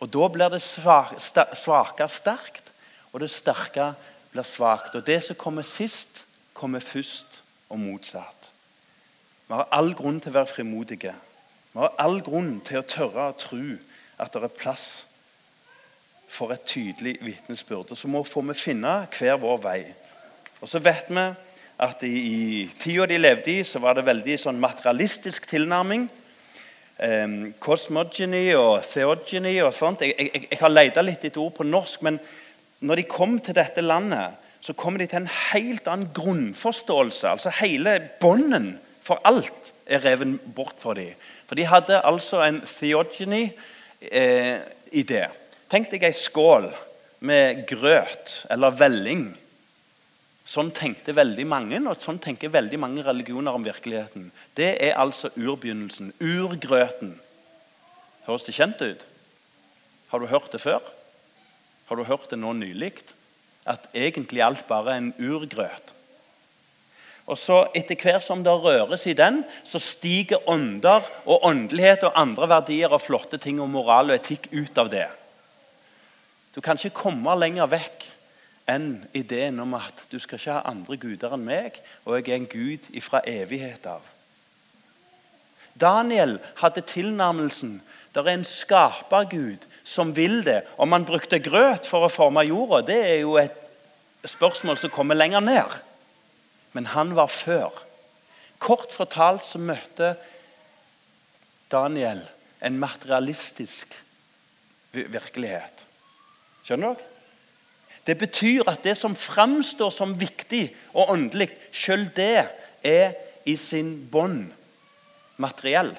Og 0.00 0.12
Da 0.12 0.28
blir 0.28 0.48
det 0.48 0.62
svake 0.62 2.08
sterkt, 2.08 2.72
og 3.12 3.20
det 3.20 3.30
sterke 3.30 3.94
blir 4.32 4.44
svakt. 4.44 4.94
Og 4.94 5.06
det 5.06 5.22
som 5.24 5.36
kommer 5.36 5.62
sist, 5.62 6.26
kommer 6.54 6.80
først, 6.80 7.42
og 7.68 7.78
motsatt. 7.78 8.52
Vi 9.48 9.54
har 9.54 9.68
all 9.74 9.94
grunn 9.94 10.20
til 10.20 10.30
å 10.30 10.38
være 10.38 10.50
frimodige. 10.50 11.14
Vi 11.72 11.80
har 11.80 11.94
all 12.02 12.20
grunn 12.22 12.60
til 12.66 12.80
å 12.80 12.86
tørre 12.86 13.28
å 13.30 13.38
tro 13.38 13.62
at 14.18 14.32
det 14.32 14.42
er 14.42 14.54
plass 14.58 15.06
for 16.28 16.52
et 16.54 16.66
tydelig 16.66 17.16
vitnesbyrd. 17.22 17.90
Og 17.90 17.98
så 17.98 18.08
må 18.10 18.22
vi 18.22 18.54
finne 18.58 18.94
hver 19.18 19.38
vår 19.42 19.60
vei. 19.62 19.80
Og 20.60 20.68
så 20.68 20.80
vet 20.82 21.10
vi 21.10 21.26
at 21.78 22.02
i, 22.08 22.12
i 22.16 22.68
tida 22.80 23.06
de 23.06 23.18
levde 23.18 23.52
i, 23.52 23.64
så 23.64 23.82
var 23.82 23.96
det 23.96 24.06
veldig 24.06 24.38
sånn 24.40 24.60
materialistisk 24.60 25.48
tilnærming. 25.50 26.08
Um, 26.96 27.52
og 27.60 27.78
theogeny 28.08 29.60
og 29.60 29.74
sånt. 29.76 30.00
Jeg, 30.00 30.14
jeg, 30.16 30.46
jeg 30.50 30.58
har 30.62 30.72
leita 30.72 31.02
litt 31.04 31.24
etter 31.28 31.42
ord 31.42 31.52
på 31.58 31.66
norsk, 31.68 32.02
men 32.06 32.16
når 32.80 32.94
de 32.96 33.04
kom 33.10 33.38
til 33.40 33.56
dette 33.56 33.84
landet, 33.84 34.32
så 34.64 34.72
kom 34.72 34.96
de 34.98 35.06
til 35.06 35.20
en 35.22 35.34
helt 35.52 35.88
annen 35.88 36.10
grunnforståelse. 36.16 37.28
Altså 37.28 37.52
Hele 37.60 38.00
bånden 38.20 38.78
for 39.04 39.20
alt 39.28 39.72
er 39.86 40.04
revet 40.04 40.40
bort 40.56 40.80
for 40.80 40.94
dem. 40.98 41.12
For 41.46 41.54
de 41.54 41.68
hadde 41.68 42.00
altså 42.00 42.42
en 42.42 42.62
theogeny-idé. 42.66 43.52
Eh, 44.92 45.42
Tenk 45.66 45.90
deg 45.90 46.04
ei 46.06 46.14
skål 46.14 46.68
med 47.26 47.64
grøt 47.66 48.46
eller 48.54 48.74
velling. 48.78 49.36
Sånn 50.46 50.70
tenkte 50.70 51.10
veldig 51.16 51.42
mange, 51.50 51.80
og 51.90 51.98
sånn 51.98 52.20
tenker 52.22 52.52
veldig 52.54 52.78
mange 52.78 53.02
religioner 53.02 53.56
om 53.56 53.64
virkeligheten. 53.66 54.28
Det 54.54 54.76
er 54.78 54.94
altså 54.94 55.32
urbegynnelsen. 55.34 56.12
Urgrøten. 56.22 57.16
Høres 58.28 58.46
det 58.46 58.54
kjent 58.54 58.84
ut? 58.84 59.02
Har 60.12 60.22
du 60.22 60.30
hørt 60.30 60.52
det 60.54 60.62
før? 60.62 60.86
Har 61.90 61.98
du 61.98 62.06
hørt 62.06 62.30
det 62.30 62.38
nå 62.38 62.54
nylig? 62.54 62.92
At 63.66 63.90
egentlig 63.90 64.44
alt 64.46 64.68
bare 64.70 64.94
er 64.94 65.02
en 65.02 65.12
urgrøt. 65.18 65.92
Og 67.26 67.38
så 67.38 67.64
Etter 67.74 67.98
hvert 67.98 68.22
som 68.22 68.44
det 68.46 68.54
røres 68.54 69.08
i 69.10 69.16
den, 69.18 69.40
så 69.66 69.82
stiger 69.82 70.46
ånder 70.46 71.02
og 71.26 71.42
åndelighet 71.42 72.06
og 72.06 72.14
andre 72.14 72.46
verdier 72.54 72.94
og 72.94 73.02
flotte 73.02 73.42
ting 73.42 73.58
og 73.58 73.72
moral 73.72 74.12
og 74.12 74.20
etikk 74.20 74.46
ut 74.54 74.78
av 74.78 74.92
det. 74.94 75.08
Du 76.54 76.62
kan 76.62 76.78
ikke 76.78 77.02
komme 77.02 77.34
lenger 77.34 77.66
vekk 77.66 78.12
enn 78.70 79.04
ideen 79.14 79.60
om 79.62 79.74
at 79.78 80.06
du 80.10 80.18
skal 80.18 80.40
ikke 80.40 80.58
ha 80.58 80.66
andre 80.70 80.98
guder 81.00 81.36
enn 81.36 81.46
meg, 81.46 81.78
og 82.04 82.18
jeg 82.18 82.28
er 82.28 82.40
en 82.40 82.50
gud 82.50 82.90
ifra 82.98 83.22
evighet 83.26 83.86
av. 83.90 84.04
Daniel 85.76 86.38
hadde 86.62 86.82
tilnærmelsen 86.88 87.80
det 88.16 88.22
er 88.24 88.32
en 88.32 88.46
skapergud 88.48 89.64
som 89.84 90.14
vil 90.16 90.38
det. 90.44 90.62
Om 90.80 90.94
han 90.94 91.04
brukte 91.04 91.36
grøt 91.44 91.84
for 91.84 92.06
å 92.06 92.12
forme 92.12 92.46
jorda, 92.48 92.78
det 92.88 92.96
er 92.96 93.18
jo 93.20 93.34
et 93.36 93.58
spørsmål 94.24 94.78
som 94.80 94.92
kommer 94.94 95.18
lenger 95.18 95.44
ned. 95.44 95.74
Men 96.72 96.88
han 96.94 97.12
var 97.18 97.28
før. 97.28 97.76
Kort 98.56 98.94
fortalt 98.96 99.44
så 99.44 99.60
møtte 99.60 100.14
Daniel 101.68 102.22
en 102.64 102.80
materialistisk 102.80 103.92
virkelighet. 104.96 105.84
Skjønner 106.64 106.96
dere? 106.96 107.15
Det 108.06 108.14
betyr 108.18 108.68
at 108.70 108.84
det 108.86 108.94
som 108.98 109.16
framstår 109.18 109.90
som 109.90 110.14
viktig 110.20 110.68
og 110.94 111.10
åndelig, 111.10 111.50
sjøl 111.74 112.06
det 112.14 112.46
er 112.86 113.16
i 113.46 113.56
sin 113.58 113.96
bånd 114.10 114.52
materiell. 115.42 115.92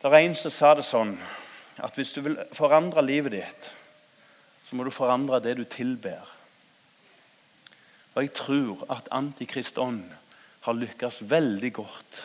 Det 0.00 0.08
er 0.08 0.22
en 0.22 0.36
som 0.38 0.54
sa 0.54 0.72
det 0.78 0.86
sånn 0.86 1.16
at 1.80 1.96
hvis 1.98 2.14
du 2.16 2.22
vil 2.24 2.38
forandre 2.56 3.02
livet 3.04 3.34
ditt, 3.34 3.70
så 4.64 4.76
må 4.76 4.86
du 4.86 4.94
forandre 4.94 5.42
det 5.42 5.56
du 5.58 5.64
tilber. 5.66 6.22
Og 8.14 8.22
Jeg 8.22 8.32
tror 8.36 8.84
at 8.92 9.10
antikristånd 9.12 10.04
har 10.66 10.76
lykkes 10.76 11.22
veldig 11.30 11.72
godt 11.72 12.22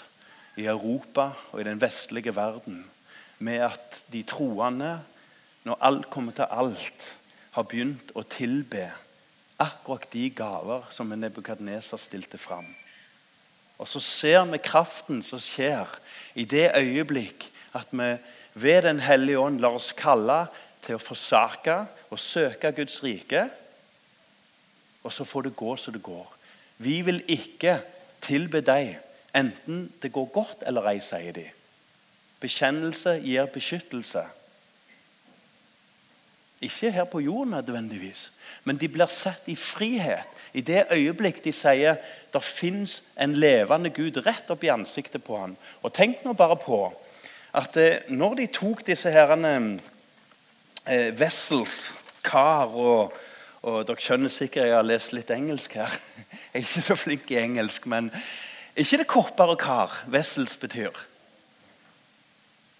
i 0.61 0.67
Europa 0.69 1.31
og 1.51 1.61
i 1.61 1.67
den 1.67 1.81
vestlige 1.81 2.36
verden 2.36 2.83
med 3.39 3.65
at 3.67 4.01
de 4.13 4.23
troende 4.27 4.99
når 5.66 5.82
alt 5.82 6.09
kommer 6.13 6.36
til 6.36 6.47
alt, 6.49 7.18
har 7.55 7.68
begynt 7.68 8.11
å 8.13 8.24
tilbe 8.28 8.89
akkurat 9.61 10.07
de 10.11 10.28
gaver 10.36 10.88
som 10.91 11.13
Nebukadneser 11.16 11.99
stilte 12.01 12.38
fram. 12.38 12.68
Og 13.80 13.88
så 13.88 13.99
ser 13.99 14.45
vi 14.51 14.59
kraften 14.63 15.22
som 15.24 15.39
skjer 15.41 15.89
i 16.36 16.45
det 16.47 16.70
øyeblikk 16.76 17.49
at 17.76 17.91
vi 17.91 18.16
ved 18.55 18.82
Den 18.82 18.99
hellige 18.99 19.39
ånd 19.39 19.59
lar 19.59 19.76
oss 19.76 19.91
kalle 19.91 20.45
til 20.86 20.95
å 20.95 21.01
forsake 21.01 21.76
og 22.09 22.20
søke 22.20 22.72
Guds 22.72 23.01
rike. 23.03 23.49
Og 25.03 25.11
så 25.13 25.26
får 25.28 25.49
det 25.49 25.57
gå 25.59 25.76
som 25.76 25.93
det 25.93 26.03
går. 26.03 26.28
Vi 26.78 27.01
vil 27.01 27.20
ikke 27.28 27.82
tilbe 28.24 28.61
deg, 28.61 28.95
enten 29.36 29.89
det 30.01 30.11
går 30.11 30.32
godt 30.32 30.63
eller 30.68 30.88
ei, 30.91 30.99
sier 31.03 31.36
de. 31.36 31.45
Bekjennelse 32.39 33.18
gir 33.24 33.51
beskyttelse. 33.51 34.24
Ikke 36.66 36.91
her 36.91 37.05
på 37.09 37.22
jorden 37.22 37.53
nødvendigvis, 37.53 38.32
men 38.63 38.78
de 38.82 38.89
blir 38.89 39.11
satt 39.11 39.47
i 39.51 39.55
frihet 39.55 40.32
i 40.55 40.61
det 40.63 40.86
øyeblikk 40.91 41.41
de 41.43 41.51
sier 41.51 41.97
det 42.34 42.43
fins 42.43 43.01
en 43.20 43.34
levende 43.36 43.91
Gud 43.91 44.22
rett 44.24 44.49
opp 44.51 44.63
i 44.63 44.72
ansiktet 44.72 45.24
på 45.24 45.38
ham. 45.38 45.55
Og 45.84 45.93
Tenk 45.93 46.24
nå 46.24 46.34
bare 46.34 46.55
på 46.59 46.80
at 47.55 47.78
eh, 47.80 48.07
når 48.09 48.38
de 48.39 48.47
tok 48.55 48.86
disse 48.88 49.11
herrene 49.11 49.51
eh, 50.88 51.11
vessels, 51.20 51.93
kar 52.24 52.72
og, 52.72 53.13
og 53.68 53.84
Dere 53.88 54.01
skjønner 54.01 54.32
sikkert 54.32 54.70
jeg 54.70 54.78
har 54.78 54.88
lest 54.88 55.13
litt 55.16 55.32
engelsk 55.36 55.76
her. 55.80 55.91
Jeg 56.55 56.61
er 56.61 56.63
ikke 56.63 56.82
så 56.86 56.95
flink 56.95 57.32
i 57.34 57.41
engelsk, 57.41 57.86
men 57.91 58.07
ikke 58.80 59.01
det 59.01 59.07
kopper 59.11 59.51
og 59.51 59.59
kar 59.59 59.97
vessels 60.07 60.55
betyr. 60.61 60.95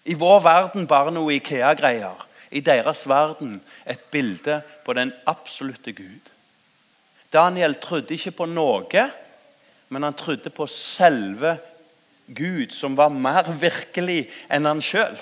I 0.08 0.16
vår 0.16 0.40
verden 0.40 0.88
bare 0.88 1.12
noe 1.12 1.34
Ikea-greier 1.36 2.24
i 2.50 2.60
deres 2.60 3.04
verden 3.08 3.60
et 3.86 4.00
bilde 4.10 4.60
på 4.84 4.94
den 4.96 5.12
absolutte 5.26 5.92
Gud. 5.92 6.32
Daniel 7.32 7.74
trodde 7.82 8.14
ikke 8.14 8.34
på 8.38 8.46
noe, 8.50 9.06
men 9.88 10.02
han 10.02 10.14
trodde 10.14 10.50
på 10.50 10.66
selve 10.70 11.56
Gud 12.26 12.74
som 12.74 12.96
var 12.98 13.12
mer 13.12 13.50
virkelig 13.60 14.26
enn 14.50 14.66
han 14.66 14.82
sjøl. 14.82 15.18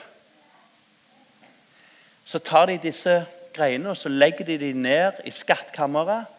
Så 2.25 2.41
tar 2.41 2.71
de 2.71 2.79
disse 2.81 3.19
greiene 3.55 3.93
og 3.93 3.99
så 3.99 4.13
legger 4.13 4.49
de 4.49 4.59
dem 4.61 4.85
ned 4.85 5.21
i 5.29 5.33
skattkammeret. 5.35 6.31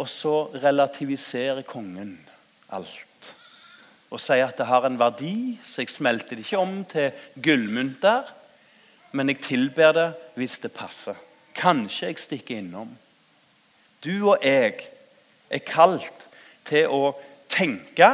Og 0.00 0.08
så 0.08 0.46
relativiserer 0.62 1.60
kongen 1.68 2.14
alt. 2.72 3.34
Og 4.10 4.20
sier 4.22 4.48
at 4.48 4.56
det 4.56 4.66
har 4.70 4.86
en 4.86 4.96
verdi, 4.98 5.58
så 5.60 5.82
jeg 5.82 5.92
smelter 5.92 6.38
det 6.38 6.46
ikke 6.46 6.62
om 6.62 6.78
til 6.88 7.10
gullmynter. 7.42 8.30
Men 9.12 9.32
jeg 9.32 9.40
tilber 9.42 9.92
det 9.96 10.08
hvis 10.38 10.58
det 10.62 10.72
passer. 10.72 11.18
Kanskje 11.56 12.10
jeg 12.10 12.22
stikker 12.22 12.60
innom. 12.60 12.92
Du 14.04 14.30
og 14.30 14.44
jeg 14.44 14.78
er 15.50 15.64
kalt 15.66 16.28
til 16.68 16.88
å 16.88 17.12
tenke 17.50 18.12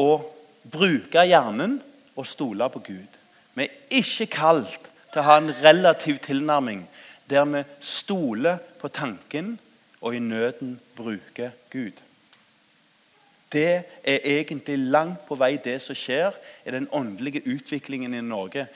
og 0.00 0.24
bruke 0.70 1.24
hjernen 1.28 1.78
og 2.16 2.26
stole 2.26 2.68
på 2.72 2.82
Gud. 2.88 3.18
Vi 3.54 3.66
er 3.66 4.00
ikke 4.00 4.30
kalt 4.32 4.90
til 5.10 5.22
å 5.22 5.26
ha 5.26 5.38
en 5.40 5.52
relativ 5.62 6.20
tilnærming 6.24 6.86
der 7.30 7.46
vi 7.46 7.62
stoler 7.84 8.58
på 8.80 8.88
tanken 8.88 9.58
og 10.00 10.16
i 10.16 10.22
nøden 10.22 10.78
bruker 10.96 11.52
Gud. 11.70 11.94
Det 13.52 13.82
er 14.04 14.18
egentlig 14.24 14.78
langt 14.78 15.24
på 15.26 15.34
vei 15.34 15.56
det 15.58 15.80
som 15.82 15.96
skjer 15.98 16.36
i 16.66 16.70
den 16.70 16.86
åndelige 16.92 17.42
utviklingen 17.50 18.14
i 18.14 18.22
Norge. 18.22 18.66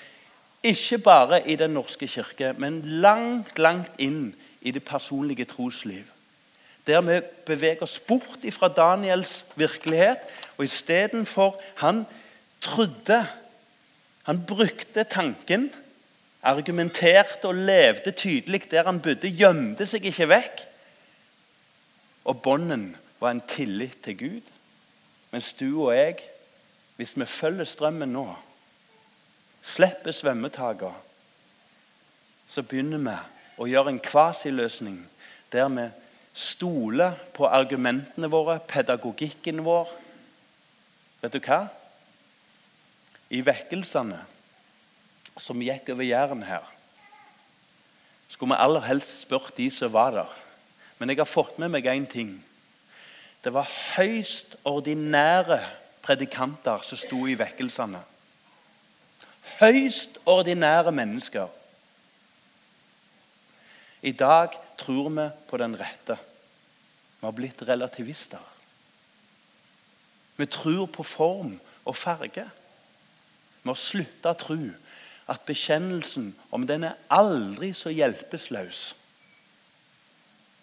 Ikke 0.65 0.99
bare 0.99 1.43
i 1.49 1.57
Den 1.57 1.71
norske 1.71 2.09
kirke, 2.09 2.55
men 2.59 2.83
langt, 2.83 3.59
langt 3.59 3.93
inn 3.99 4.35
i 4.63 4.71
det 4.71 4.85
personlige 4.85 5.45
trosliv. 5.45 6.05
Der 6.87 7.01
vi 7.01 7.21
beveger 7.47 7.83
oss 7.83 8.01
bort 8.01 8.45
fra 8.51 8.69
Daniels 8.69 9.45
virkelighet, 9.57 10.19
og 10.57 10.65
istedenfor 10.65 11.63
Han 11.77 12.07
trodde 12.61 13.27
Han 14.23 14.47
brukte 14.47 15.05
tanken, 15.05 15.71
argumenterte 16.43 17.49
og 17.49 17.55
levde 17.55 18.11
tydelig 18.11 18.71
der 18.71 18.85
han 18.85 19.01
bodde, 19.01 19.29
gjemte 19.29 19.87
seg 19.87 20.05
ikke 20.09 20.29
vekk. 20.29 20.65
Og 22.25 22.43
bånden 22.43 22.97
var 23.21 23.35
en 23.35 23.45
tillit 23.49 23.99
til 24.05 24.19
Gud. 24.19 24.54
Mens 25.35 25.51
du 25.59 25.67
og 25.89 25.97
jeg, 25.97 26.21
hvis 26.95 27.17
vi 27.19 27.27
følger 27.27 27.67
strømmen 27.67 28.13
nå, 28.15 28.29
slipper 29.67 30.15
svømmetakene, 30.15 30.95
så 32.47 32.63
begynner 32.63 33.01
vi 33.03 33.15
å 33.59 33.67
gjøre 33.67 33.91
en 33.97 33.99
kvasiløsning 34.05 35.01
der 35.51 35.73
vi 35.75 35.89
stoler 36.39 37.19
på 37.35 37.49
argumentene 37.51 38.31
våre, 38.31 38.61
pedagogikken 38.63 39.65
vår. 39.67 39.91
Vet 41.25 41.35
du 41.35 41.43
hva? 41.43 41.65
I 43.35 43.43
vekkelsene 43.43 44.21
som 45.35 45.67
gikk 45.67 45.91
over 45.97 46.07
Jæren 46.07 46.47
her, 46.47 46.63
skulle 48.29 48.55
vi 48.55 48.63
aller 48.69 48.87
helst 48.87 49.25
spurt 49.27 49.57
de 49.59 49.67
som 49.75 49.91
var 49.99 50.15
der. 50.15 50.41
Men 51.01 51.11
jeg 51.11 51.25
har 51.25 51.35
fått 51.35 51.59
med 51.59 51.75
meg 51.75 51.91
én 51.91 52.07
ting. 52.07 52.37
Det 53.45 53.53
var 53.53 53.69
høyst 53.97 54.57
ordinære 54.65 55.59
predikanter 56.03 56.81
som 56.85 56.99
sto 56.99 57.27
i 57.29 57.37
vekkelsene. 57.37 58.01
Høyst 59.61 60.17
ordinære 60.27 60.93
mennesker. 60.93 61.49
I 64.03 64.13
dag 64.13 64.57
tror 64.81 65.09
vi 65.09 65.29
på 65.49 65.61
den 65.61 65.77
rette. 65.81 66.17
Vi 67.21 67.27
har 67.27 67.37
blitt 67.37 67.63
relativister. 67.69 68.41
Vi 70.37 70.47
tror 70.47 70.87
på 70.87 71.03
form 71.03 71.61
og 71.85 71.97
farge. 71.97 72.45
Vi 73.63 73.69
har 73.69 73.81
slutta 73.81 74.33
å 74.33 74.41
tro 74.41 74.59
at 75.29 75.45
bekjennelsen, 75.47 76.35
om 76.53 76.67
den 76.67 76.85
er 76.85 77.01
aldri 77.09 77.73
så 77.73 77.93
hjelpeløs 77.93 78.95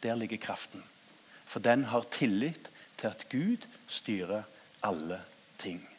Der 0.02 0.16
ligger 0.16 0.38
kraften. 0.38 0.84
For 1.46 1.60
den 1.60 1.84
har 1.86 2.02
tillit 2.10 2.71
til 3.02 3.08
at 3.08 3.26
Gud 3.32 3.58
styrer 3.88 4.44
alle 4.84 5.22
ting. 5.60 5.91